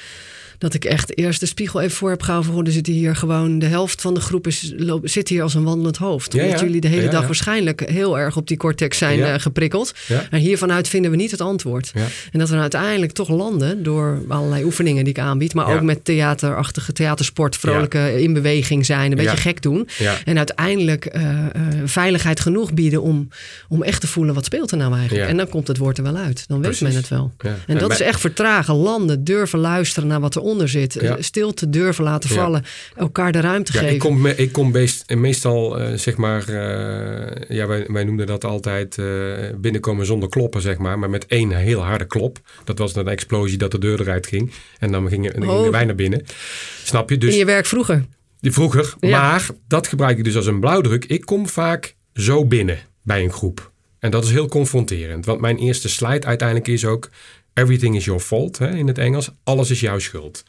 [0.61, 2.53] dat ik echt eerst de spiegel even voor heb gehouden.
[2.53, 5.65] Van, er zit hier gewoon de helft van de groep is, zit hier als een
[5.65, 6.35] wandelend hoofd.
[6.35, 6.65] Omdat ja.
[6.65, 9.95] jullie de hele Ja, dag waarschijnlijk heel erg op die cortex zijn eh, geprikkeld.
[10.31, 11.93] En hiervanuit vinden we niet het antwoord.
[12.33, 15.55] En dat we nou uiteindelijk toch landen door allerlei oefeningen die ik aanbied.
[15.55, 19.89] Maar ook met theaterachtige theatersport, vrolijke in beweging zijn, een beetje gek doen.
[20.25, 21.47] En uiteindelijk eh, eh,
[21.85, 23.29] veiligheid genoeg bieden om,
[23.69, 25.29] om echt te voelen wat speelt er nou eigenlijk.
[25.29, 26.45] En dan komt het woord er wel uit.
[26.49, 27.33] Dan weet men het wel.
[27.67, 30.95] En dat En is echt vertragen, landen, durven luisteren naar wat eronder zit.
[31.01, 31.17] Ja.
[31.23, 32.41] Stilte durven laten Ja.
[32.43, 32.65] vallen,
[32.97, 33.89] elkaar de ruimte geven.
[33.95, 38.27] ik kom, me- ik kom meest, meestal, eh, zeg maar, eh, ja, wij, wij noemden
[38.27, 39.07] dat altijd eh,
[39.57, 42.39] binnenkomen zonder kloppen, zeg maar, maar met één heel harde klop.
[42.65, 44.53] Dat was dan een explosie dat de deur eruit ging.
[44.79, 45.71] En dan gingen, dan gingen Oh.
[45.71, 46.23] wij naar binnen.
[46.85, 47.19] Snap je?
[47.19, 48.05] Dus In je werk vroeger.
[48.41, 48.95] die vroeger.
[49.01, 49.21] Ja.
[49.21, 51.05] Maar dat gebruik ik dus als een blauwdruk.
[51.05, 53.71] Ik kom vaak zo binnen bij een groep.
[53.99, 55.25] En dat is heel confronterend.
[55.27, 57.09] Want mijn eerste slide uiteindelijk is ook...
[57.55, 59.31] Everything is your fault hè, in het Engels.
[59.45, 60.43] Alles is jouw schuld.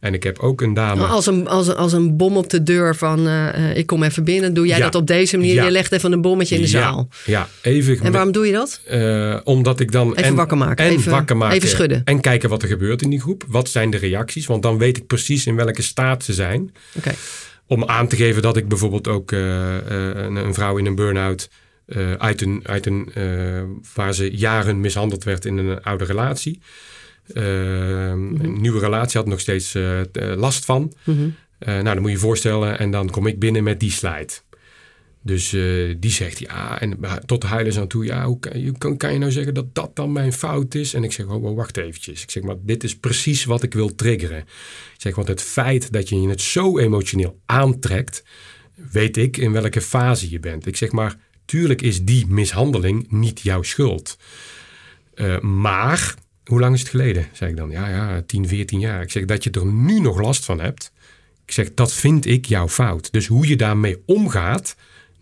[0.00, 1.04] En ik heb ook een dame...
[1.04, 4.02] Als een, als, een, als een bom op de deur van eh, eh, ik kom
[4.02, 4.54] even binnen.
[4.54, 4.84] Doe jij Ja.
[4.84, 5.54] dat op deze manier?
[5.54, 5.64] Ja.
[5.64, 7.08] Je legt even een bommetje in de ja, zaal.
[7.24, 8.00] Ja, even...
[8.00, 8.80] En waarom doe je dat?
[8.86, 10.14] Eh, omdat ik dan...
[10.14, 10.84] Even wakker maken.
[10.84, 11.56] En Even- wakker maken.
[11.56, 12.02] even schudden.
[12.04, 13.44] En kijken wat er gebeurt in die groep.
[13.48, 14.46] Wat zijn de reacties?
[14.46, 16.72] Want dan weet ik precies in welke staat ze zijn.
[16.96, 17.12] Oké.
[17.66, 21.48] Om aan te geven dat ik bijvoorbeeld ook een, een vrouw in een burn-out...
[21.90, 23.62] eh, uit een, uit een eh,
[23.94, 26.60] waar ze jaren mishandeld werd in een oude relatie.
[27.34, 29.76] Eh, Een nieuwe relatie had nog steeds
[30.12, 30.92] last van.
[31.04, 31.28] Mhm.
[31.58, 32.78] Nou, dan moet je je voorstellen.
[32.78, 34.32] En dan kom ik binnen met die slide.
[35.22, 35.50] Dus
[35.98, 39.12] die zegt ja, en tot de huilers aan toe, ja, hoe kan je, kan, kan
[39.12, 40.94] je nou zeggen dat dat dan mijn fout is?
[40.94, 42.22] En ik zeg, oh, oh, wacht eventjes.
[42.22, 44.38] Ik zeg, maar dit is precies wat ik wil triggeren.
[44.38, 48.22] Ik zeg, want het feit dat je je het zo emotioneel aantrekt,
[48.90, 50.66] weet ik in welke fase je bent.
[50.66, 51.16] Ik zeg maar,
[51.50, 54.18] tuurlijk is die mishandeling niet jouw schuld.
[55.14, 57.26] Eh, maar, hoe lang is het geleden?
[57.32, 59.02] Zeg ik dan, ja, ja, 10, 14 jaar.
[59.02, 60.92] Ik zeg, dat je er nu nog last van hebt.
[61.44, 63.12] Ik zeg, dat vind ik jouw fout.
[63.12, 64.76] Dus hoe je daarmee omgaat,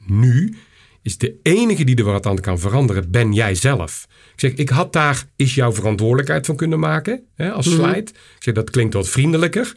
[0.07, 0.57] nu,
[1.03, 4.07] is de enige die er wat aan kan veranderen, ben jij zelf.
[4.33, 8.11] Ik zeg, ik had daar is jouw verantwoordelijkheid van kunnen maken, hè, als slide.
[8.11, 9.77] Ik zeg, dat klinkt wat vriendelijker.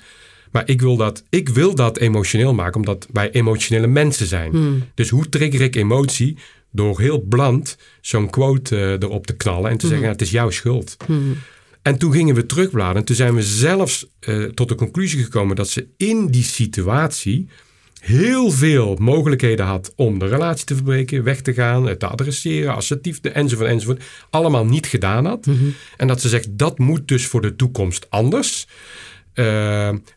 [0.51, 4.83] Maar ik wil, dat, ik wil dat emotioneel maken, omdat wij emotionele mensen zijn.
[4.93, 6.37] Dus hoe trigger ik emotie?
[6.71, 10.49] Door heel bland zo'n quote eh, erop te knallen en te zeggen, het is jouw
[10.49, 10.97] schuld.
[11.81, 12.99] En toen gingen we terugbladeren.
[12.99, 17.47] En toen zijn we zelfs eh, tot de conclusie gekomen dat ze in die situatie
[18.01, 22.75] heel veel mogelijkheden had om de relatie te verbreken, weg te gaan, het te adresseren,
[22.75, 25.47] assertief enzovoort, enzovoort, allemaal niet gedaan had.
[25.97, 28.67] En dat ze zegt, dat moet dus voor de toekomst anders.
[29.35, 29.45] Uh,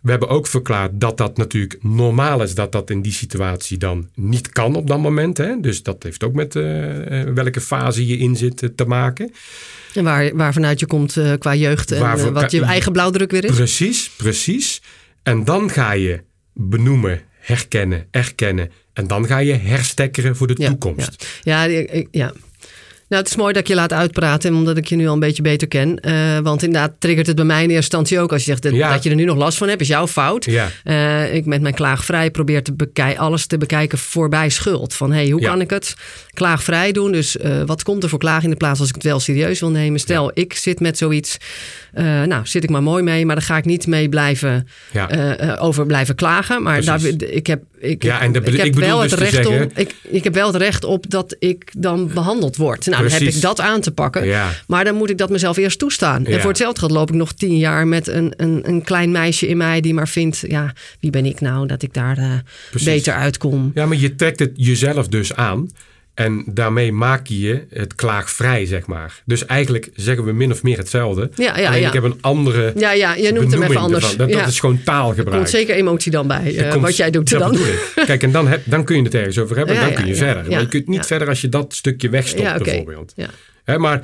[0.00, 4.08] we hebben ook verklaard dat dat natuurlijk normaal is dat dat in die situatie dan
[4.14, 5.38] niet kan op dat moment.
[5.38, 5.60] Hè?
[5.60, 6.62] Dus dat heeft ook met uh,
[7.22, 9.32] welke fase je in zit te maken.
[9.94, 13.44] En waar, waar vanuit je komt qua jeugd en Waarvoor, wat je eigen blauwdruk weer
[13.44, 13.54] is.
[13.54, 14.82] Precies, precies.
[15.22, 16.22] En dan ga je
[16.52, 18.70] benoemen, herkennen, erkennen.
[18.92, 21.40] En dan ga je herstekkeren voor de toekomst.
[21.42, 22.32] Ja, ja, ja.
[23.08, 25.20] Nou, het is mooi dat ik je laat uitpraten, omdat ik je nu al een
[25.20, 25.98] beetje beter ken.
[26.08, 28.32] Uh, want inderdaad triggert het bij mij in eerste instantie ook.
[28.32, 30.44] Als je zegt dat, dat je er nu nog last van hebt, is jouw fout.
[30.44, 30.68] Ja.
[30.84, 34.94] Uh, ik met mijn klaagvrij probeer te alles te bekijken voorbij schuld.
[34.94, 35.94] Van hey, hoe kan ik het
[36.32, 37.12] klaagvrij doen?
[37.12, 39.60] Dus uh, wat komt er voor klaag in de plaats als ik het wel serieus
[39.60, 40.00] wil nemen?
[40.00, 41.36] Stel, ik zit met zoiets.
[42.26, 44.66] nou, zit ik maar mooi mee, maar daar ga ik niet mee blijven
[45.58, 46.62] over blijven klagen.
[46.62, 49.62] Maar daar, ik heb, ik, ja, en ik heb wel het recht zeggen...
[49.62, 49.70] om.
[49.74, 52.86] Ik, ik heb wel het recht op dat ik dan behandeld word.
[52.96, 54.26] Nou, dan heb ik dat aan te pakken.
[54.26, 54.50] Ja.
[54.66, 56.26] Maar dan moet ik dat mezelf eerst toestaan.
[56.26, 59.48] En voor hetzelfde geld loop ik nog tien jaar met een, een, een klein meisje
[59.48, 63.14] in mij die maar vindt: ja, wie ben ik nou dat ik daar uh, beter
[63.14, 63.70] uitkom?
[63.74, 65.68] Ja, maar je trekt het jezelf dus aan.
[66.14, 69.22] En daarmee maak je het klaagvrij, zeg maar.
[69.24, 71.30] Dus eigenlijk zeggen we min of meer hetzelfde.
[71.34, 71.86] Ja, ja, ja.
[71.86, 72.72] ik heb een andere.
[72.76, 74.16] Ja, ja, je noemt hem even anders.
[74.16, 75.28] Dat, dat, is gewoon taalgebruik.
[75.28, 77.56] Er komt zeker emotie dan bij, uh, wat jij doet dan.
[78.06, 80.14] Kijk, en dan, heb, dan kun je het ergens over hebben en dan kun je
[80.14, 80.50] verder.
[80.50, 82.58] maar je kunt niet verder als je dat stukje wegstopt, okay.
[82.58, 83.14] bijvoorbeeld.
[83.64, 84.00] Hè, maar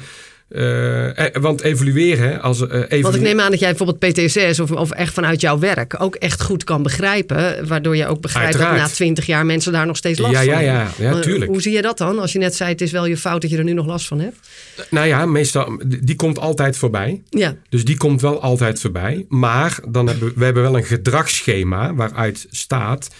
[0.50, 2.60] uh, want evalueren als.
[2.60, 6.02] Uh, Want ik neem aan dat jij bijvoorbeeld PTSS of, of echt vanuit jouw werk
[6.02, 7.66] ook echt goed kan begrijpen.
[7.66, 10.48] Waardoor je ook begrijpt dat na twintig jaar mensen daar nog steeds last ja, van
[10.48, 10.72] hebben.
[10.72, 11.50] Ja, ja, ja, tuurlijk.
[11.50, 12.18] Hoe zie je dat dan?
[12.18, 14.06] Als je net zei, het is wel je fout dat je er nu nog last
[14.06, 14.48] van hebt.
[14.90, 17.22] Nou ja, meestal, die komt altijd voorbij.
[17.28, 17.56] Ja.
[17.68, 19.26] Dus die komt wel altijd voorbij.
[19.28, 23.10] Maar dan hebben we hebben wel een gedragsschema waaruit staat.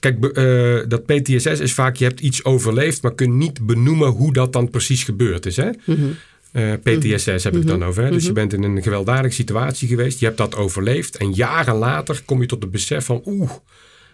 [0.00, 4.32] Kijk, uh, dat PTSS is vaak, je hebt iets overleefd, maar kunt niet benoemen hoe
[4.32, 5.56] dat dan precies gebeurd is.
[5.56, 5.70] Hè?
[5.84, 6.16] Mm
[6.56, 7.88] uh, eh, PTSS heb ik dan mhm.
[7.88, 8.02] over.
[8.02, 8.10] Hè?
[8.10, 8.38] Dus je mhm.
[8.38, 10.20] bent in een gewelddadige situatie geweest.
[10.20, 11.16] Je hebt dat overleefd.
[11.16, 13.50] En jaren later kom je tot het besef van oeh.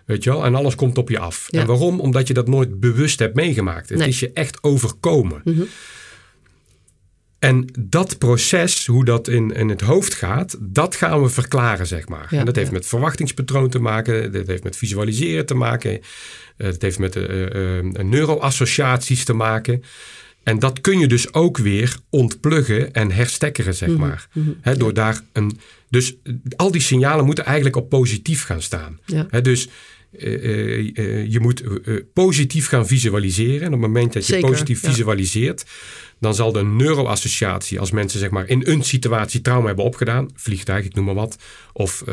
[0.06, 0.44] Weet je wel?
[0.44, 1.48] En alles komt op je af.
[1.50, 2.00] En waarom?
[2.00, 3.88] Omdat je dat nooit bewust hebt meegemaakt.
[3.88, 5.40] Het is je echt overkomen.
[5.44, 5.62] Mhm.
[7.38, 12.08] En dat proces, hoe dat in, in het hoofd gaat, dat gaan we verklaren, zeg
[12.08, 12.26] maar.
[12.30, 16.00] en dat heeft met verwachtingspatroon te maken, dat heeft met visualiseren te maken,
[16.56, 19.82] het heeft met uh, uh, neuroassociaties te maken.
[20.42, 24.28] En dat kun je dus ook weer ontpluggen en herstekkeren, zeg mhm, maar.
[24.32, 24.78] Mhm.
[24.78, 25.58] door daar een,
[25.90, 26.14] dus
[26.56, 28.98] al die signalen moeten eigenlijk op positief gaan staan.
[29.42, 29.68] dus
[30.18, 31.62] uh, uh, je moet
[32.12, 33.60] positief gaan visualiseren.
[33.60, 35.64] En op het moment dat je positief visualiseert,
[36.20, 40.84] dan zal de neuroassociatie, als mensen zeg maar in een situatie trauma hebben opgedaan, vliegtuig,
[40.84, 41.36] ik noem maar wat,
[41.72, 42.04] of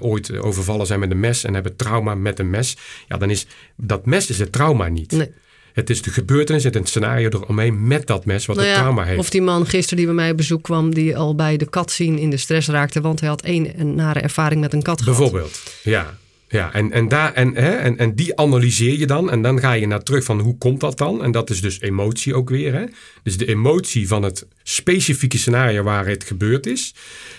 [0.00, 2.76] ooit overvallen zijn met een mes en hebben trauma met een mes,
[3.08, 5.10] ja, dan is dat mes is het trauma niet.
[5.10, 5.30] Nee.
[5.72, 9.04] Het is de gebeurtenis en het scenario eromheen met dat mes wat nou het trauma
[9.04, 9.18] heeft.
[9.18, 11.90] Of die man gisteren die bij mij op bezoek kwam, die al bij de kat
[11.90, 15.04] zien in de stress raakte, want hij had één een nare ervaring met een kat
[15.04, 16.20] Bijvoorbeeld, ja.
[16.48, 19.30] Ja, en, en, daar, en, hè, en, en die analyseer je dan.
[19.30, 21.24] En dan ga je naar terug van hoe komt dat dan?
[21.24, 22.74] En dat is dus emotie ook weer.
[22.74, 22.84] Hè?
[23.22, 26.94] Dus de emotie van het specifieke scenario waar het gebeurd is.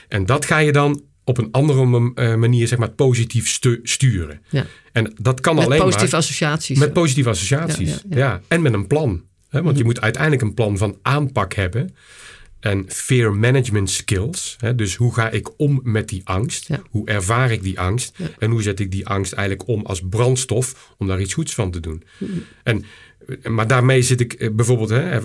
[0.07, 4.41] En dat ga je dan op een andere eh, manier zeg maar, positief sturen.
[4.49, 4.65] Ja.
[4.91, 6.79] En dat kan met alleen positieve associaties.
[6.79, 9.23] Met positieve associaties, ja, En met een plan.
[9.49, 9.61] Hè?
[9.61, 9.91] Want je mhm.
[9.91, 11.95] moet uiteindelijk een plan van aanpak hebben.
[12.59, 14.55] En fear management skills.
[14.59, 14.75] Hè?
[14.75, 16.69] Dus hoe ga ik om met die angst?
[16.89, 18.17] Hoe ervaar ik die angst?
[18.39, 21.71] En hoe zet ik die angst eigenlijk om als brandstof om daar iets goeds van
[21.71, 22.03] te doen?
[22.17, 22.31] Mhm.
[22.63, 22.85] En
[23.49, 25.19] maar daarmee zit ik eh, bijvoorbeeld, hè,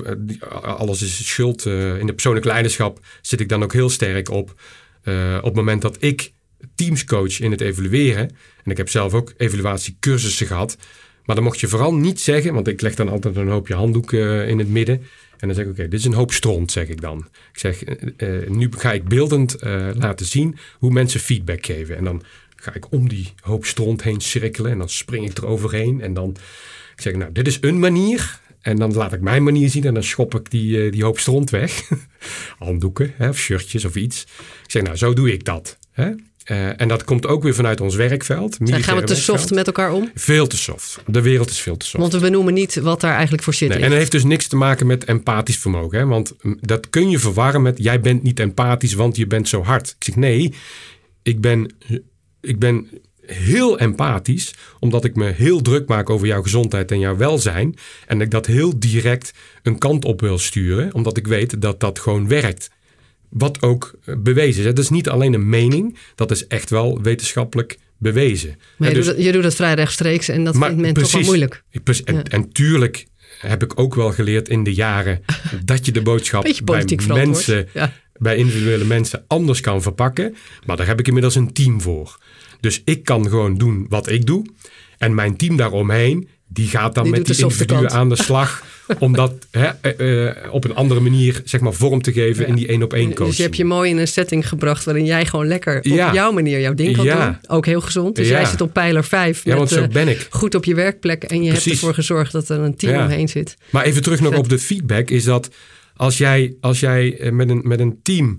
[0.63, 1.65] alles is schuld.
[1.65, 4.61] Uh, in de persoonlijke leiderschap zit ik dan ook heel sterk op
[5.05, 6.33] uh, op het moment dat ik
[6.75, 8.31] teams coach in het evalueren,
[8.65, 10.77] en ik heb zelf ook evaluatiecursussen gehad,
[11.25, 14.13] maar dan mocht je vooral niet zeggen, want ik leg dan altijd een hoopje handdoek
[14.13, 15.03] uh, in het midden.
[15.39, 17.19] En dan zeg ik, oké, dit is een hoop stront, zeg ik dan.
[17.53, 17.83] Ik zeg,
[18.17, 19.57] uh, nu ga ik beeldend
[19.95, 21.97] laten zien hoe mensen feedback geven.
[21.97, 22.23] En dan
[22.57, 26.01] ga ik om die hoop stront heen cirkelen en dan spring ik er overheen.
[26.01, 26.37] En dan
[26.97, 28.41] ik zeg, nou, dit is een manier.
[28.69, 31.19] En dan laat ik mijn manier zien en dan schop ik die, uh, die hoop
[31.19, 31.83] stront weg.
[32.59, 34.23] Handdoeken hè, of shirtjes of iets.
[34.65, 35.79] Ik zeg, nou, zo doe ik dat.
[35.93, 36.11] Hè?
[36.51, 38.57] Uh, en dat komt ook weer vanuit ons werkveld.
[38.65, 40.11] En gaan we te soft met elkaar om?
[40.15, 40.99] Veel te soft.
[41.07, 42.01] De wereld is veel te soft.
[42.01, 43.69] Want we benoemen niet wat daar eigenlijk voor zit.
[43.69, 45.99] Nee, en het heeft dus niks te maken met empathisch vermogen.
[45.99, 46.07] Hè?
[46.07, 49.89] Want dat kun je verwarren met jij bent niet empathisch, want je bent zo hard.
[49.99, 50.55] Ik zeg nee,
[51.23, 51.75] ik ben,
[52.41, 52.89] ik ben
[53.33, 57.75] heel empathisch, omdat ik me heel druk maak over jouw gezondheid en jouw welzijn.
[58.07, 61.99] En ik dat heel direct een kant op wil sturen, omdat ik weet dat dat
[61.99, 62.71] gewoon werkt.
[63.29, 64.67] wat ook eh, bewezen is.
[64.67, 68.59] Dat is niet alleen een mening, dat is echt wel wetenschappelijk bewezen.
[68.77, 71.13] Maar je, dus, doet, dat, je doet dat vrij rechtstreeks en dat vindt men toch
[71.13, 71.63] wel moeilijk.
[72.05, 73.07] En, en tuurlijk
[73.39, 75.25] heb ik ook wel geleerd in de jaren
[75.65, 77.69] dat je de boodschap bij mensen,
[78.17, 80.37] bij individuele mensen anders kan verpakken.
[80.67, 82.19] Maar daar heb ik inmiddels een team voor.
[82.61, 84.47] Dus ik kan gewoon doen wat ik doe.
[84.99, 88.63] En mijn team daaromheen, die gaat dan met die individuen aan de slag.
[88.99, 92.55] om dat hè, eh, eh, op een andere manier zeg maar, vorm te geven in
[92.55, 93.27] die één op één coaching.
[93.27, 96.33] Dus je hebt je mooi in een setting gebracht waarin jij gewoon lekker op jouw
[96.33, 97.37] manier jouw ding kan doen.
[97.47, 98.17] Ook heel gezond.
[98.17, 100.27] Dus jij zit op pijler 5 ja, want zo eh, ben ik.
[100.31, 101.25] goed op je werkplek.
[101.25, 103.57] En je hebt ervoor gezorgd dat er een team omheen zit.
[103.71, 105.11] Maar even terug nog op de feedback.
[105.11, 105.51] Is dat
[105.97, 108.39] als jij, als jij met, een, met een team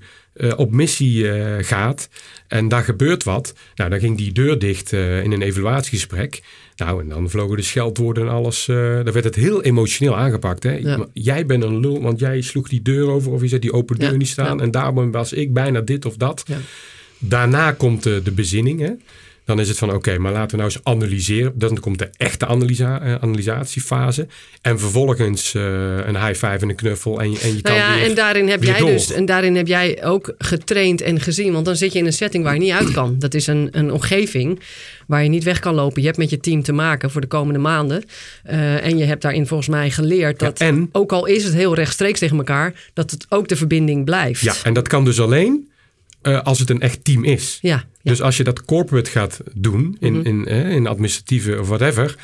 [0.55, 1.25] op missie
[1.63, 2.09] gaat
[2.47, 3.53] en daar gebeurt wat.
[3.75, 6.41] Nou, dan ging die deur dicht in een evaluatiegesprek.
[6.75, 8.65] Nou, en dan vlogen de scheldwoorden en alles.
[8.65, 10.63] Dan werd het heel emotioneel aangepakt.
[10.63, 10.95] Hè?
[11.13, 13.99] Jij bent een lul, want jij sloeg die deur over of je zet die open
[13.99, 14.61] deur niet staan.
[14.61, 16.45] En daarom was ik bijna dit of dat.
[17.17, 18.79] Daarna komt de, de bezinning.
[18.79, 18.91] Hè?
[19.49, 21.51] Dan is het van oké, maar laten we nou eens analyseren.
[21.55, 24.27] Dan komt de echte analysa uh, analysatiefase.
[24.61, 25.63] En vervolgens uh,
[26.05, 27.19] een high five en een knuffel.
[27.19, 30.03] En, en je kan nou ja, en daarin heb jij dus en daarin heb jij
[30.03, 31.53] ook getraind en gezien.
[31.53, 33.15] Want dan zit je in een setting waar je niet uit kan.
[33.19, 34.59] Dat is een, een omgeving
[35.07, 36.01] waar je niet weg kan lopen.
[36.01, 38.03] Je hebt met je team te maken voor de komende maanden.
[38.49, 41.75] Uh, en je hebt daarin volgens mij geleerd dat, en, ook al is het heel
[41.75, 44.41] rechtstreeks tegen elkaar, dat het ook de verbinding blijft.
[44.41, 45.68] Ja, en dat kan dus alleen
[46.23, 47.57] uh, als het een echt team is.
[47.61, 50.25] Ja, Dus als je dat corporate gaat doen, in, -hmm.
[50.25, 52.17] in, in administratieve of whatever,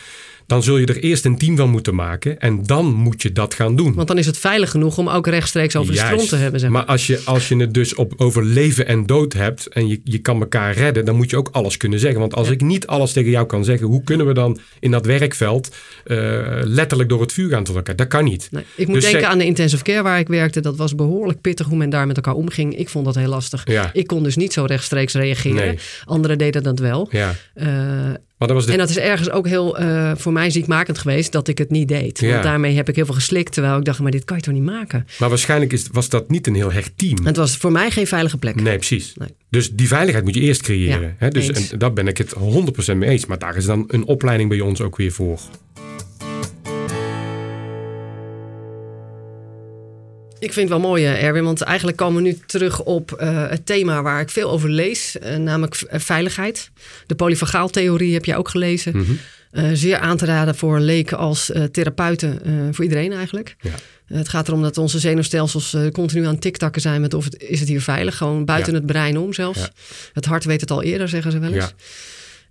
[0.47, 3.53] dan zul je er eerst een team van moeten maken en dan moet je dat
[3.53, 3.93] gaan doen.
[3.93, 6.09] Want dan is het veilig genoeg om ook rechtstreeks over Juist.
[6.09, 6.59] de stront te hebben.
[6.59, 6.81] Zeg maar.
[6.81, 10.01] maar, als, je, als je het dus op, over leven en dood hebt en je,
[10.03, 12.19] je kan elkaar redden, dan moet je ook alles kunnen zeggen.
[12.19, 15.05] Want als ik niet alles tegen jou kan zeggen, hoe kunnen we dan in dat
[15.05, 16.17] werkveld uh,
[16.63, 17.95] letterlijk door het vuur gaan tot elkaar?
[17.95, 18.47] Dat kan niet.
[18.51, 20.61] Nee, ik moet dus denken aan de intensive care waar ik werkte.
[20.61, 22.77] Dat was behoorlijk pittig hoe men daar met elkaar omging.
[22.77, 23.61] Ik vond dat heel lastig.
[23.65, 23.89] Ja.
[23.93, 25.55] Ik kon dus niet zo rechtstreeks reageren.
[25.55, 25.77] Nee.
[26.05, 27.07] Anderen deden dat wel.
[27.11, 27.35] Ja.
[27.55, 27.67] Uh,
[28.37, 28.71] maar dat was de...
[28.71, 31.87] En dat is ergens ook heel uh, voor mij ziekmakend geweest dat ik het niet
[31.87, 32.19] deed.
[32.19, 32.29] Ja.
[32.31, 33.53] Want daarmee heb ik heel veel geslikt.
[33.53, 35.07] Terwijl ik dacht, maar dit kan je toch niet maken?
[35.19, 37.25] Maar waarschijnlijk is, was dat niet een heel hecht team.
[37.25, 38.61] Het was voor mij geen veilige plek.
[38.61, 39.13] Nee, precies.
[39.15, 39.29] Nee.
[39.49, 41.01] Dus die veiligheid moet je eerst creëren.
[41.01, 41.29] Ja, hè?
[41.29, 42.35] Dus, en daar ben ik het
[42.93, 43.25] 100% mee eens.
[43.25, 45.39] Maar daar is dan een opleiding bij ons ook weer voor.
[50.45, 53.49] Ik vind het wel mooi, eh, Erwin, want eigenlijk komen we nu terug op uh,
[53.49, 56.69] het thema waar ik veel over lees, uh, namelijk veiligheid.
[57.05, 58.97] De polyfagaaltheorie heb je ook gelezen.
[58.97, 59.75] Mm -hmm.
[59.75, 62.39] zeer aan te raden voor leken als therapeuten,
[62.71, 63.55] voor iedereen eigenlijk.
[63.61, 64.15] Ja.
[64.15, 67.69] het gaat erom dat onze zenuwstelsels continu aan tiktakken zijn met of het, is het
[67.69, 68.77] hier veilig, gewoon buiten ja.
[68.77, 69.59] het brein om zelfs.
[69.59, 69.69] Ja.
[70.13, 71.73] Het hart weet het al eerder, zeggen ze wel eens.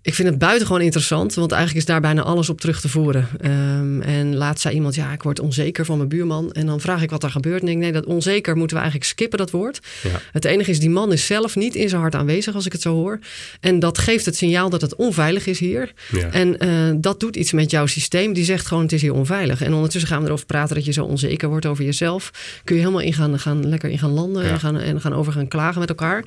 [0.05, 3.29] Ik vind het buitengewoon interessant, want eigenlijk is daar bijna alles op terug te voeren.
[3.45, 6.53] Um, en laatst zei iemand, ja, ik word onzeker van mijn buurman.
[6.53, 7.63] En dan vraag ik wat er gebeurt.
[7.63, 9.81] En ik denk, nee, dat onzeker moeten we eigenlijk skippen, dat woord.
[10.03, 10.21] Ja.
[10.33, 12.81] Het enige is, die man is zelf niet in zijn hart aanwezig, als ik het
[12.81, 13.19] zo hoor.
[13.61, 15.93] En dat geeft het signaal dat het onveilig is hier.
[16.11, 16.31] Ja.
[16.31, 18.33] En uh, dat doet iets met jouw systeem.
[18.33, 19.63] Die zegt gewoon, het is hier onveilig.
[19.63, 22.31] En ondertussen gaan we erover praten dat je zo onzeker wordt over jezelf.
[22.65, 24.51] Kun je helemaal in gaan, gaan lekker in gaan landen ja.
[24.51, 26.25] en, gaan, en gaan over gaan klagen met elkaar.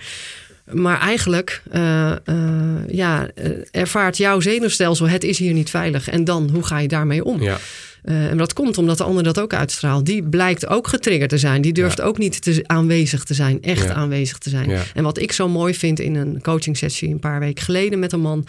[0.72, 2.36] Maar eigenlijk uh, uh,
[2.88, 3.28] ja,
[3.72, 6.10] ervaart jouw zenuwstelsel, het is hier niet veilig.
[6.10, 7.42] En dan, hoe ga je daarmee om?
[7.42, 7.58] Ja.
[8.04, 10.06] Uh, en dat komt omdat de ander dat ook uitstraalt.
[10.06, 11.62] Die blijkt ook getriggerd te zijn.
[11.62, 12.04] Die durft ja.
[12.04, 13.94] ook niet te, aanwezig te zijn, echt ja.
[13.94, 14.70] aanwezig te zijn.
[14.70, 14.84] Ja.
[14.94, 18.12] En wat ik zo mooi vind in een coaching sessie een paar weken geleden met
[18.12, 18.48] een man,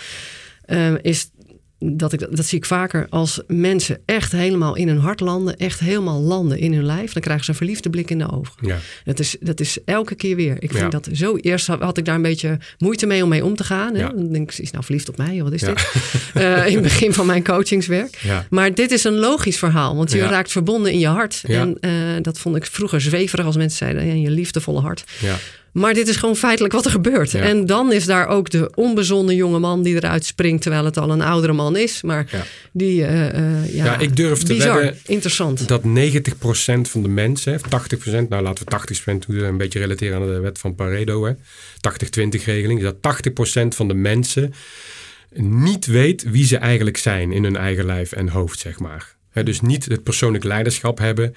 [1.03, 1.31] is
[1.79, 5.81] dat, ik, dat zie ik vaker als mensen echt helemaal in hun hart landen, echt
[5.81, 8.53] helemaal landen in hun lijf, dan krijgen ze een verliefde blik in de ogen.
[8.61, 8.79] Ja.
[9.05, 10.63] Dat, is, dat is elke keer weer.
[10.63, 11.01] Ik vind ja.
[11.01, 11.37] dat zo.
[11.37, 13.95] Eerst had ik daar een beetje moeite mee om mee om te gaan.
[13.95, 14.01] Hè?
[14.01, 14.09] Ja.
[14.09, 15.43] Dan denk ik, is nou verliefd op mij?
[15.43, 15.91] Wat is dit?
[16.37, 18.23] uh, in het begin van mijn coachingswerk.
[18.51, 21.43] Maar dit is een logisch verhaal, want je raakt verbonden in je hart.
[21.47, 25.05] En uh, dat vond ik vroeger zweverig als mensen zeiden, in je liefdevolle hart.
[25.73, 27.31] Maar dit is gewoon feitelijk wat er gebeurt.
[27.31, 27.41] Ja.
[27.41, 31.11] En dan is daar ook de onbezonnen jonge man die eruit springt, terwijl het al
[31.11, 32.03] een oudere man is.
[32.03, 32.45] Maar ja.
[32.73, 35.69] die, uh, uh, ja, ja, ik durf te bizar, interessant.
[35.69, 35.85] dat 90%
[36.91, 40.59] van de mensen, 80%, nou laten we 80% doen, een beetje relateren aan de wet
[40.59, 41.37] van Pareto, 80-20
[42.45, 44.53] regeling, dat 80% van de mensen
[45.35, 49.17] niet weet wie ze eigenlijk zijn in hun eigen lijf en hoofd, zeg maar.
[49.31, 51.35] He, dus niet het persoonlijk leiderschap hebben,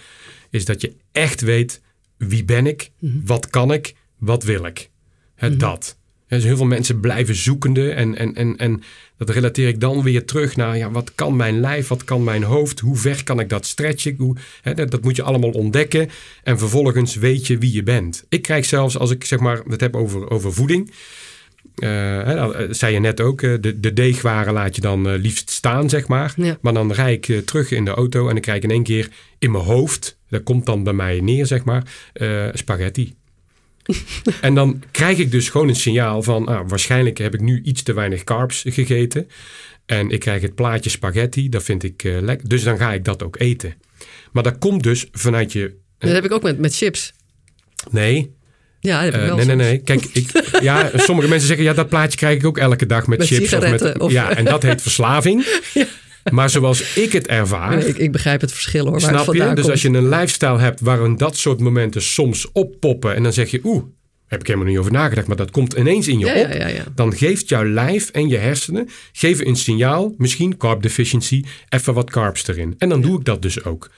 [0.49, 1.81] is dat je echt weet
[2.17, 3.17] wie ben ik, Mhm.
[3.25, 4.89] wat kan ik, wat wil ik?
[5.35, 5.59] He, mm -hmm.
[5.59, 5.99] Dat.
[6.27, 8.83] Dus heel veel mensen blijven zoekende en, en, en, en
[9.17, 12.43] dat relateer ik dan weer terug naar ja, wat kan mijn lijf, wat kan mijn
[12.43, 14.15] hoofd, hoe ver kan ik dat stretchen?
[14.17, 14.35] Hoe,
[14.75, 16.09] dat, dat, moet je allemaal ontdekken
[16.43, 18.25] en vervolgens weet je wie je bent.
[18.29, 20.91] Ik krijg zelfs, als ik zeg maar het heb over, over voeding,
[21.83, 25.89] uh, dat zei je net ook, de, de deegwaren laat je dan uh, liefst staan,
[25.89, 26.33] zeg maar.
[26.35, 26.57] Ja.
[26.61, 29.09] Maar dan rijd ik uh, terug in de auto en ik krijg in één keer
[29.39, 31.83] in mijn hoofd, dat komt dan bij mij neer, zeg maar,
[32.53, 33.13] spaghetti.
[34.41, 37.83] en dan krijg ik dus gewoon een signaal van, ah, waarschijnlijk heb ik nu iets
[37.83, 39.27] te weinig carbs gegeten.
[39.85, 42.49] En ik krijg het plaatje spaghetti, dat vind ik uh, lekker.
[42.49, 43.73] Dus dan ga ik dat ook eten.
[44.31, 45.59] Maar dat komt dus vanuit je...
[45.59, 47.13] Uh, dat heb ik ook met, met chips.
[47.89, 48.35] Nee,
[48.81, 49.77] ja, dat heb ik wel nee, nee, nee.
[49.77, 50.29] Kijk, ik,
[50.61, 53.53] ja, sommige mensen zeggen, ja, dat plaatje krijg ik ook elke dag met, met chips.
[53.53, 54.11] Of met, of...
[54.11, 55.45] Ja, en dat heet verslaving.
[55.73, 55.85] ja.
[56.31, 57.75] Maar zoals ik het ervaar.
[57.75, 59.01] Nee, ik, ik, begrijp het verschil hoor.
[59.01, 59.53] Snap je?
[59.53, 63.15] Dus als je een lifestyle hebt waarin dat soort momenten soms oppoppen.
[63.15, 63.83] En dan zeg je, oeh,
[64.27, 66.51] heb ik helemaal niet over nagedacht, maar dat komt ineens in je ja, op.
[66.53, 71.43] Ja, ja, dan geeft jouw lijf en je hersenen geven een signaal, misschien carb deficiency,
[71.69, 72.75] even wat carbs erin.
[72.77, 73.89] En dan doe ik dat dus ook.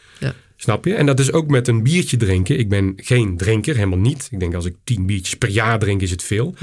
[0.55, 0.93] Snap je?
[0.93, 2.59] En dat is ook met een biertje drinken.
[2.59, 4.27] Ik ben geen drinker, helemaal niet.
[4.31, 6.55] Ik denk als ik tien biertjes per jaar drink is het veel.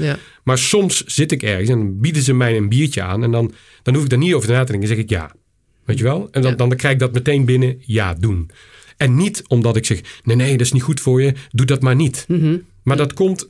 [0.43, 3.23] Maar soms zit ik ergens en bieden ze mij een biertje aan.
[3.23, 3.53] En dan,
[3.83, 4.87] dan hoef ik daar niet over na te denken.
[4.87, 5.31] Dan zeg ik ja.
[5.85, 6.27] Weet je wel?
[6.31, 7.81] En dan, dan krijg ik dat meteen binnen.
[7.85, 8.51] Ja, doen.
[8.97, 11.33] En niet omdat ik zeg, nee, nee, dat is niet goed voor je.
[11.49, 12.27] Doe dat maar niet.
[12.83, 13.49] Maar dat komt,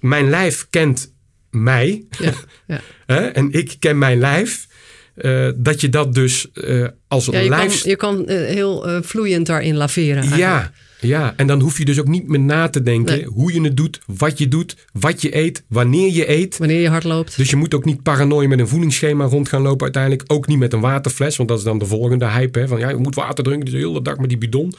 [0.00, 1.12] mijn lijf kent
[1.50, 2.04] mij.
[2.18, 2.32] Ja,
[3.06, 3.32] ja.
[3.32, 4.68] en ik ken mijn lijf.
[5.14, 7.80] Uh, dat je dat dus uh, als ja, je lijf...
[7.80, 10.16] Kan, je kan uh, heel vloeiend daarin laveren.
[10.16, 10.42] Eigenlijk.
[10.42, 13.24] Ja, ja, en dan hoef je dus ook niet meer na te denken Nee.
[13.26, 16.58] hoe je het doet, wat je doet, wat je eet, wanneer je eet.
[16.58, 17.36] Wanneer je hard loopt.
[17.36, 20.22] Dus je moet ook niet paranoia met een voedingsschema rond gaan lopen uiteindelijk.
[20.26, 22.58] Ook niet met een waterfles, want dat is dan de volgende hype.
[22.58, 22.68] Hè?
[22.68, 24.72] Van ja, je moet water drinken, dus de hele dag met die bidon.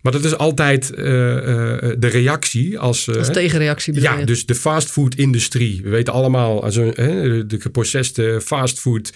[0.00, 1.12] Maar dat is altijd uh, uh,
[1.98, 3.06] de reactie als...
[3.06, 5.80] Uh, als tegenreactie bedoel Ja, dus de fastfood-industrie.
[5.82, 9.12] We weten allemaal, also, de geprocessede fastfood...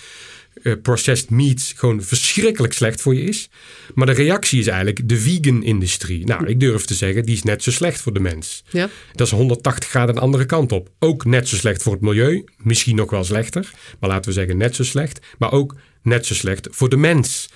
[0.63, 3.49] Uh, processed meat gewoon verschrikkelijk slecht voor je is.
[3.95, 6.27] Maar de reactie is eigenlijk de vegan-industrie.
[6.27, 8.65] Nou, ik durf te zeggen, die is net zo slecht voor de mens.
[8.71, 8.89] Ja.
[9.13, 10.91] Dat is 180 graden de andere kant op.
[10.99, 12.45] Ook net zo slecht voor het milieu.
[12.57, 13.71] Misschien nog wel slechter.
[14.01, 15.21] Maar laten we zeggen net zo slecht.
[15.39, 17.49] Maar ook net zo slecht voor de mens.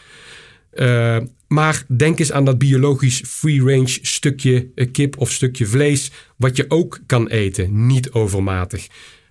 [0.74, 1.16] Uh,
[1.48, 6.10] maar denk eens aan dat biologisch free-range stukje kip of stukje vlees.
[6.36, 8.86] Wat je ook kan eten, niet overmatig.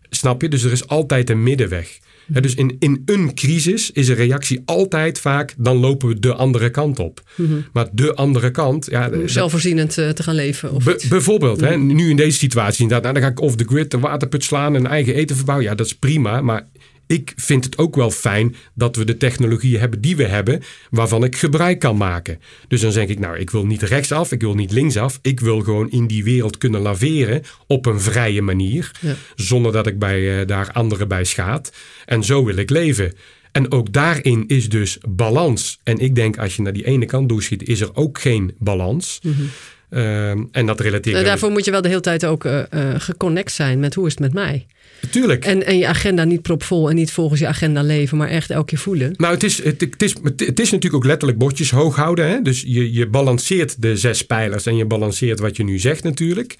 [0.09, 0.49] Snap je?
[0.49, 1.99] Dus er is altijd een middenweg.
[2.27, 6.69] Dus in, in een crisis is een reactie altijd vaak, dan lopen we de andere
[6.69, 7.21] kant op.
[7.35, 7.53] Mhm.
[7.73, 8.87] Maar de andere kant...
[8.91, 10.71] Ja, Om zelfvoorzienend uh, te gaan leven.
[10.71, 13.65] Of be, bijvoorbeeld, hè, nu in deze situatie inderdaad, nou, dan ga ik off the
[13.67, 15.67] grid de waterput slaan en eigen eten verbouwen.
[15.67, 16.67] Ja, dat is prima, maar
[17.07, 21.23] ik vind het ook wel fijn dat we de technologieën hebben die we hebben, waarvan
[21.23, 22.39] ik gebruik kan maken.
[22.67, 25.19] Dus dan denk ik, nou, ik wil niet rechtsaf, ik wil niet linksaf.
[25.21, 29.15] Ik wil gewoon in die wereld kunnen laveren op een vrije manier, Ja.
[29.35, 31.71] zonder dat ik bij, uh, daar anderen bij schaad.
[32.05, 33.13] En zo wil ik leven.
[33.51, 35.79] En ook daarin is dus balans.
[35.83, 39.19] En ik denk, als je naar die ene kant doorschiet, is er ook geen balans.
[39.23, 39.41] Mhm.
[39.89, 41.15] Um, en dat relateert.
[41.15, 44.05] Nou, daarvoor moet je wel de hele tijd ook uh, uh, geconnect zijn met hoe
[44.05, 44.65] is het met mij.
[45.11, 45.45] Tuurlijk.
[45.45, 48.65] En, en je agenda niet propvol en niet volgens je agenda leven, maar echt elke
[48.65, 49.13] keer voelen.
[49.17, 52.27] Nou, het is, het, het is, het is natuurlijk ook letterlijk bordjes hoog houden.
[52.29, 52.41] Hè?
[52.41, 56.57] Dus je, je balanceert de zes pijlers en je balanceert wat je nu zegt natuurlijk.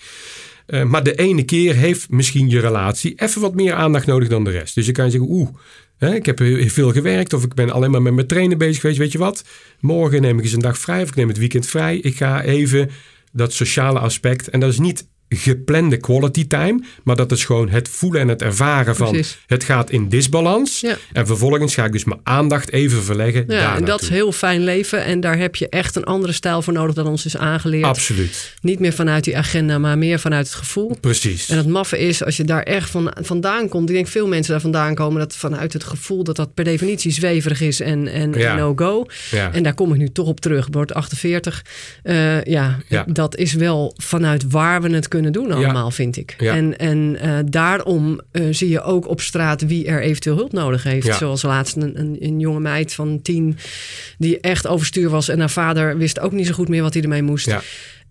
[0.67, 4.43] Uh, maar de ene keer heeft misschien je relatie even wat meer aandacht nodig dan
[4.43, 4.75] de rest.
[4.75, 5.49] Dus je kan zeggen, oeh,
[5.97, 8.99] hè, ik heb veel gewerkt of ik ben alleen maar met mijn trainen bezig geweest.
[8.99, 9.43] Weet je wat?
[9.79, 11.97] Morgen neem ik eens een dag vrij of ik neem het weekend vrij.
[11.97, 12.89] Ik ga even
[13.37, 14.49] dat sociale aspect.
[14.49, 18.41] En dat is niet geplande quality time, maar dat is gewoon het voelen en het
[18.41, 19.37] ervaren van Precies.
[19.47, 20.79] het gaat in disbalans.
[20.79, 20.97] Ja.
[21.13, 23.43] En vervolgens ga ik dus mijn aandacht even verleggen.
[23.47, 25.03] Ja, daar en dat is heel fijn leven.
[25.03, 27.83] En daar heb je echt een andere stijl voor nodig dan ons is aangeleerd.
[27.83, 30.97] Absoluut, Niet meer vanuit die agenda, maar meer vanuit het gevoel.
[31.01, 31.49] precies.
[31.49, 33.89] En het maffe is, als je daar echt van, vandaan komt.
[33.89, 35.19] Ik denk veel mensen daar vandaan komen.
[35.19, 38.51] Dat vanuit het gevoel dat dat per definitie zweverig is en, en, Ja.
[38.51, 39.05] en no-go.
[39.31, 39.51] ja.
[39.53, 40.67] En daar kom ik nu toch op terug.
[40.71, 41.65] Word 48.
[42.03, 43.05] Eh, ja, Ja.
[43.07, 46.35] dat is wel vanuit waar we het kunnen doen allemaal, vind ik.
[46.37, 46.55] Ja.
[46.55, 50.83] En, en eh, daarom eh, zie je ook op straat wie er eventueel hulp nodig
[50.83, 51.05] heeft.
[51.05, 51.17] Ja.
[51.17, 53.57] Zoals laatst een, een, een jonge meid van tien
[54.17, 55.29] die echt overstuur was.
[55.29, 57.55] En haar vader wist ook niet zo goed meer wat hij ermee moest.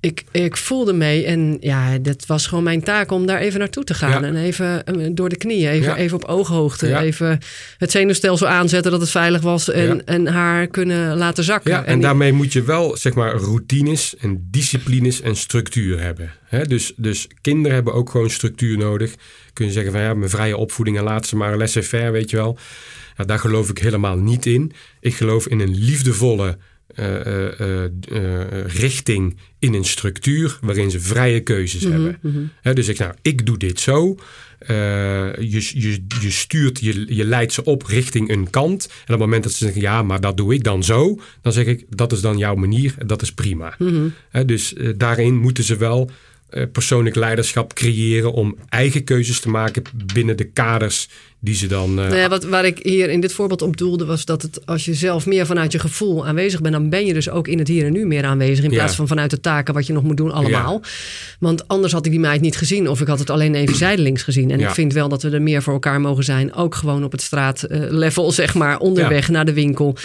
[0.07, 3.85] Ik, ik voelde mee en ja, dat was gewoon mijn taak om daar even naartoe
[3.85, 4.11] te gaan.
[4.23, 4.23] Ja.
[4.29, 5.97] En even eh, door de knieën, even, Ja.
[5.97, 6.87] even op ooghoogte.
[6.89, 7.03] Ja.
[7.03, 7.39] Even
[7.79, 9.71] het zenuwstelsel aanzetten dat het veilig was.
[9.71, 11.71] En, en haar kunnen laten zakken.
[11.71, 16.31] Ja, en, die- daarmee moet je wel zeg maar routines en disciplines en structuur hebben.
[16.67, 19.15] Dus, dus kinderen hebben ook gewoon structuur nodig.
[19.53, 22.37] Kun je zeggen van ja, mijn vrije opvoeding en laat ze maar laissez-faire, weet je
[22.37, 22.59] wel.
[23.17, 24.73] Ja, daar geloof ik helemaal niet in.
[25.01, 26.59] Ik geloof in een liefdevolle
[28.67, 32.19] richting in een structuur waarin ze vrije keuzes Mhm, hebben.
[32.23, 32.75] mhm.
[32.75, 34.17] Dus ik, nou, ik doe dit zo.
[34.59, 34.77] Eh,
[35.35, 38.87] je, je, je stuurt, je, je leidt ze op richting een kant.
[38.87, 41.21] En op het moment dat ze zeggen, ja, maar dat doe ik dan zo.
[41.43, 43.75] Dan zeg ik, dat is dan jouw manier en dat is prima.
[43.79, 44.09] Mhm.
[44.47, 46.15] Dus eh, daarin moeten ze wel eh,
[46.73, 49.83] persoonlijk leiderschap creëren om eigen keuzes te maken
[50.15, 51.09] binnen de kaders
[51.41, 51.91] die ze dan.
[51.91, 51.97] Uh...
[51.97, 54.85] Nou ja, wat, waar ik hier in dit voorbeeld op doelde, was dat het als
[54.85, 57.69] je zelf meer vanuit je gevoel aanwezig bent, dan ben je dus ook in het
[57.69, 58.65] hier en nu meer aanwezig.
[58.65, 60.83] In plaats van vanuit de taken wat je nog moet doen, allemaal.
[61.39, 64.23] Want anders had ik die meid niet gezien, of ik had het alleen even zijdelings
[64.23, 64.51] gezien.
[64.51, 66.55] En ik vind wel dat we er meer voor elkaar mogen zijn.
[66.55, 69.97] Ook gewoon op het straatlevel, zeg maar, onderweg naar de winkel.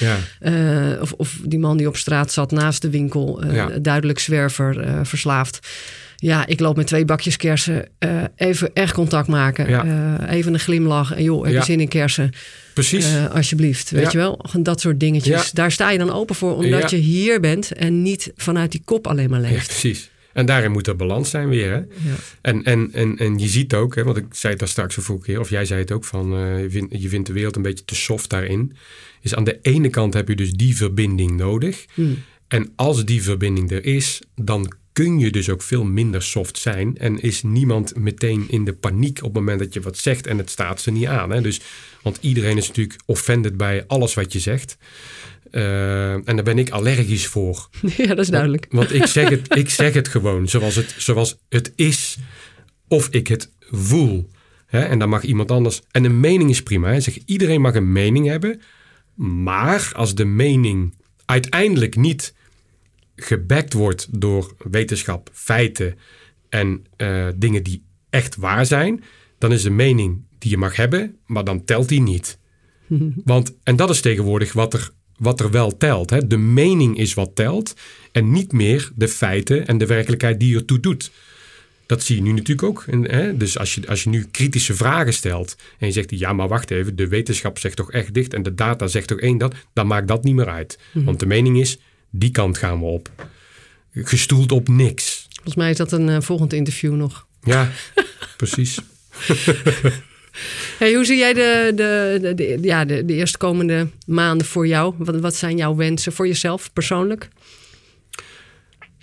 [1.02, 3.42] of, of die man die op straat zat naast de winkel,
[3.82, 5.60] duidelijk zwerver, verslaafd
[6.22, 7.88] ja, ik loop met twee bakjes kersen.
[8.00, 9.70] Uh, even echt contact maken.
[9.70, 11.14] Uh, even een glimlach.
[11.14, 12.32] En joh, heb je zin in kersen?
[12.74, 13.14] Precies.
[13.14, 13.90] Uh, alsjeblieft.
[13.90, 14.46] Weet je wel?
[14.60, 15.52] Dat soort dingetjes.
[15.52, 16.56] Daar sta je dan open voor.
[16.56, 19.68] Omdat je hier bent en niet vanuit die kop alleen maar leeft.
[19.68, 20.10] precies.
[20.34, 21.72] En daarin moet er balans zijn weer.
[21.72, 21.82] Hè?
[22.42, 25.04] En, en, en, en je ziet ook, hè, want ik zei het daar straks een
[25.04, 26.30] vorige keer, of jij zei het ook van,
[26.62, 28.76] je, vindt, je vindt de wereld een beetje te soft daarin.
[29.22, 31.86] Is aan de ene kant heb je dus die verbinding nodig.
[31.94, 32.18] Hmm.
[32.48, 36.98] En als die verbinding er is, dan kun je dus ook veel minder soft zijn.
[36.98, 40.38] En is niemand meteen in de paniek op het moment dat je wat zegt en
[40.38, 41.30] het staat ze niet aan.
[41.30, 41.42] Hè?
[41.42, 41.62] Dus,
[42.02, 44.78] want iedereen is natuurlijk offended bij alles wat je zegt.
[45.52, 47.70] Uh, en daar ben ik allergisch voor.
[47.98, 48.66] Ja, dat is duidelijk.
[48.70, 52.18] Want, want, ik, zeg het, ik zeg het gewoon zoals het, zoals het is.
[52.88, 54.30] Of ik het voel.
[54.66, 54.82] Hè?
[54.82, 55.82] En dan mag iemand anders.
[55.92, 56.92] En een mening is prima.
[56.92, 57.00] Hè?
[57.00, 58.62] Zeg, iedereen mag een mening hebben.
[59.16, 60.94] Maar als de mening
[61.26, 62.34] uiteindelijk niet
[63.24, 65.98] gebackt wordt door wetenschap, feiten
[66.50, 69.04] en uh, dingen die echt waar zijn,
[69.38, 72.38] dan is de mening die je mag hebben, maar dan telt die niet.
[73.24, 76.10] Want, en dat is tegenwoordig wat er, wat er wel telt.
[76.10, 76.28] Hè?
[76.28, 77.74] De mening is wat telt
[78.12, 81.12] en niet meer de feiten en de werkelijkheid die ertoe doet.
[81.86, 82.86] Dat zie je nu natuurlijk ook.
[83.02, 83.38] Hè?
[83.38, 86.72] Dus als je, als je nu kritische vragen stelt en je zegt, ja, maar wacht
[86.72, 89.88] even, de wetenschap zegt toch echt dicht en de data zegt toch één dat, dan
[89.88, 90.80] maakt dat niet meer uit.
[90.92, 91.06] Mhm.
[91.06, 91.80] Want de mening is,
[92.12, 93.12] die kant gaan we op.
[93.94, 95.28] Gestoeld op niks.
[95.34, 97.28] Volgens mij is dat een uh, volgend interview nog.
[97.44, 97.72] Ja,
[98.38, 98.80] precies.
[100.80, 104.94] hey, hoe zie jij de, de, de, ja, de, de eerstkomende maanden voor jou?
[104.98, 107.30] Wat, wat zijn jouw wensen voor jezelf persoonlijk?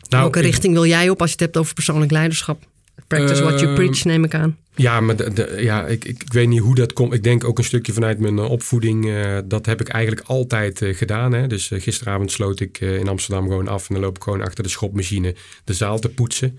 [0.08, 2.66] Nou, Welke richting wil jij op als je het hebt over persoonlijk leiderschap?
[3.08, 4.56] Practice what you ehm, preach, neem ik aan.
[4.74, 7.12] Ja, maar de, ja, ik, ik, weet niet hoe dat komt.
[7.12, 9.06] Ik denk ook een stukje vanuit mijn eh, opvoeding.
[9.06, 11.32] Uh, dat heb ik eigenlijk altijd uh, gedaan.
[11.32, 11.46] Hè.
[11.46, 13.88] Dus gisteravond sloot ik in Amsterdam gewoon af.
[13.88, 15.34] En dan loop ik gewoon achter de schopmachine
[15.64, 16.58] de zaal te poetsen.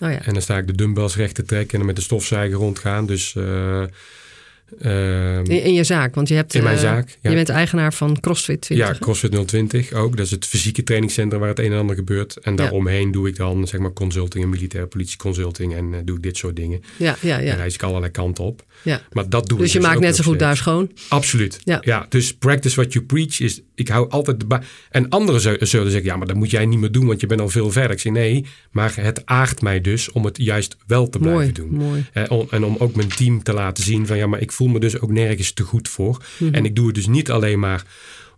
[0.00, 0.22] Oh ja.
[0.22, 3.06] En dan sta ik de dumbbells recht te trekken en dan met de stofzuiger rondgaan.
[3.06, 3.34] Dus
[4.80, 6.54] Ehm, in, in, je zaak, want je hebt.
[6.54, 7.18] In mijn eh, zaak.
[7.22, 8.88] Je bent eigenaar van CrossFit 20.
[8.88, 10.16] Ja, CrossFit 020 ook.
[10.16, 12.36] Dat is het fysieke trainingscentrum waar het een en ander gebeurt.
[12.36, 16.16] En daaromheen doe ik dan zeg maar consulting en militaire politie consulting en uh, doe
[16.16, 16.80] ik dit soort dingen.
[16.96, 17.50] Ja, ja, ja.
[17.50, 18.64] En reis ik allerlei kanten op.
[18.82, 19.00] Ja.
[19.12, 20.90] Maar dat doe dus je dus maakt net zo goed daar schoon.
[21.08, 21.60] Absoluut.
[21.64, 21.80] Ja.
[21.84, 22.06] ja.
[22.08, 23.60] Dus practice what you preach is.
[23.74, 24.58] Ik hou altijd de.
[24.90, 27.40] En anderen zullen zeggen, ja, maar dat moet jij niet meer doen, want je bent
[27.40, 27.90] al veel verder.
[27.90, 31.70] Ik zeg nee, maar het aagt mij dus om het juist wel te blijven doen.
[31.70, 32.06] Mooi.
[32.50, 35.00] En om ook mijn team te laten zien van ja, maar ik voel me dus
[35.00, 36.24] ook nergens te goed voor.
[36.38, 36.54] Mhm.
[36.54, 37.84] En ik doe het dus niet alleen maar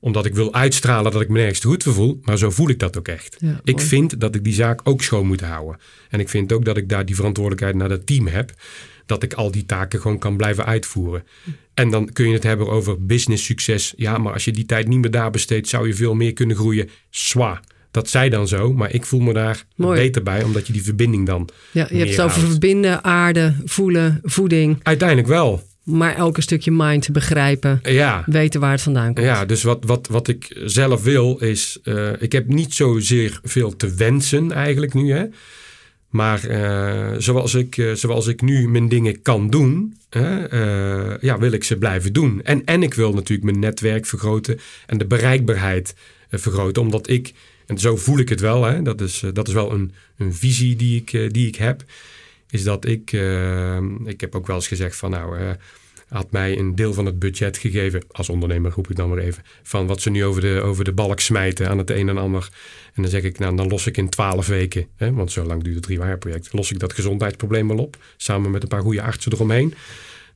[0.01, 2.69] omdat ik wil uitstralen dat ik me nergens te goed voor voel, maar zo voel
[2.69, 3.37] ik dat ook echt.
[3.65, 5.81] ik vind dat ik die zaak ook schoon moet houden.
[6.11, 8.53] En ik vind ook dat ik daar die verantwoordelijkheid naar het team heb.
[9.07, 11.25] Dat ik al die taken gewoon kan blijven uitvoeren.
[11.75, 13.93] En dan kun je het hebben over business succes.
[13.97, 16.57] Ja, maar als je die tijd niet meer daar besteedt, zou je veel meer kunnen
[16.57, 16.91] groeien.
[17.11, 17.61] Zwaar.
[17.91, 21.27] Dat zij dan zo, maar ik voel me daar beter bij, omdat je die verbinding
[21.27, 21.49] dan.
[21.71, 24.81] Ja, je hebt het over verbinden, aarde, voelen, voeding.
[24.83, 27.81] Uiteindelijk wel maar elke stukje mind begrijpen.
[27.83, 28.23] Ja.
[28.27, 29.27] Weten waar het vandaan komt.
[29.27, 31.79] Ja, dus wat, wat, wat ik zelf wil is...
[31.85, 35.13] Uh, ik heb niet zozeer veel te wensen eigenlijk nu.
[35.13, 35.25] Hè?
[36.09, 39.97] Maar uh, zoals, ik, uh, zoals ik nu mijn dingen kan doen...
[41.21, 42.41] ja, wil ik ze blijven doen.
[42.45, 44.59] En, en ik wil natuurlijk mijn netwerk vergroten...
[44.87, 45.95] en de bereikbaarheid
[46.31, 46.83] vergroten.
[46.83, 47.33] Omdat ik...
[47.67, 48.65] En zo voel ik het wel.
[48.65, 48.83] Hè?
[48.83, 51.85] Dat, is, dat is wel een, een visie die ik, die ik heb
[52.51, 53.13] is dat ik,
[54.05, 55.57] ik heb ook wel eens gezegd van nou,
[56.09, 59.43] had mij een deel van het budget gegeven, als ondernemer roep ik dan maar even,
[59.63, 62.49] van wat ze nu over de, over de balk smijten aan het een en ander.
[62.95, 65.63] En dan zeg ik, nou dan los ik in twaalf weken, hè, want zo lang
[65.63, 68.83] duurt het drie jaar project, los ik dat gezondheidsprobleem wel op, samen met een paar
[68.83, 69.75] goede artsen eromheen.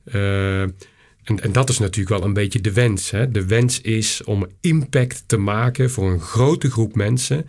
[0.04, 3.10] Uh, en, en, dat is natuurlijk wel een beetje de wens.
[3.10, 3.30] Hè?
[3.30, 7.48] De wens is om impact te maken voor een grote groep mensen,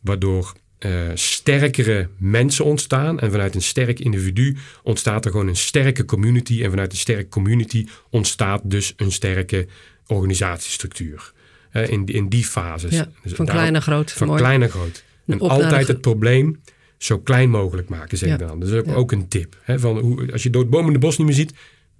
[0.00, 0.52] waardoor
[0.86, 3.20] uh, sterkere mensen ontstaan.
[3.20, 6.62] En vanuit een sterk individu ontstaat er gewoon een sterke community.
[6.62, 9.66] En vanuit een sterke community ontstaat dus een sterke
[10.06, 11.32] organisatiestructuur.
[11.72, 12.92] Uh, in, in die fases.
[12.92, 14.12] Ja, dus van klein naar groot.
[14.12, 15.04] Van klein naar groot.
[15.26, 16.60] En altijd het probleem
[16.98, 18.60] zo klein mogelijk maken, zeg ik dan.
[18.60, 19.56] Dus ook, ook een tip.
[19.62, 21.52] Hè, van hoe, als je door het boom in de bos niet meer ziet,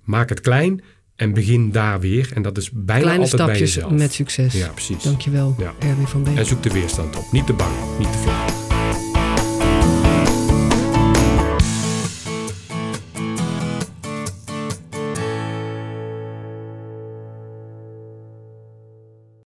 [0.05, 0.83] maak het klein
[1.16, 2.31] en begin daar weer.
[2.35, 3.93] En dat is bijna Kleine altijd bij jezelf.
[3.93, 4.53] met succes.
[4.53, 5.03] Ja, precies.
[5.03, 5.74] Dankjewel, ja.
[5.79, 6.37] Erwin van Beek.
[6.37, 7.33] En zoek de weerstand op.
[7.33, 8.58] Niet te bang, niet te vlak.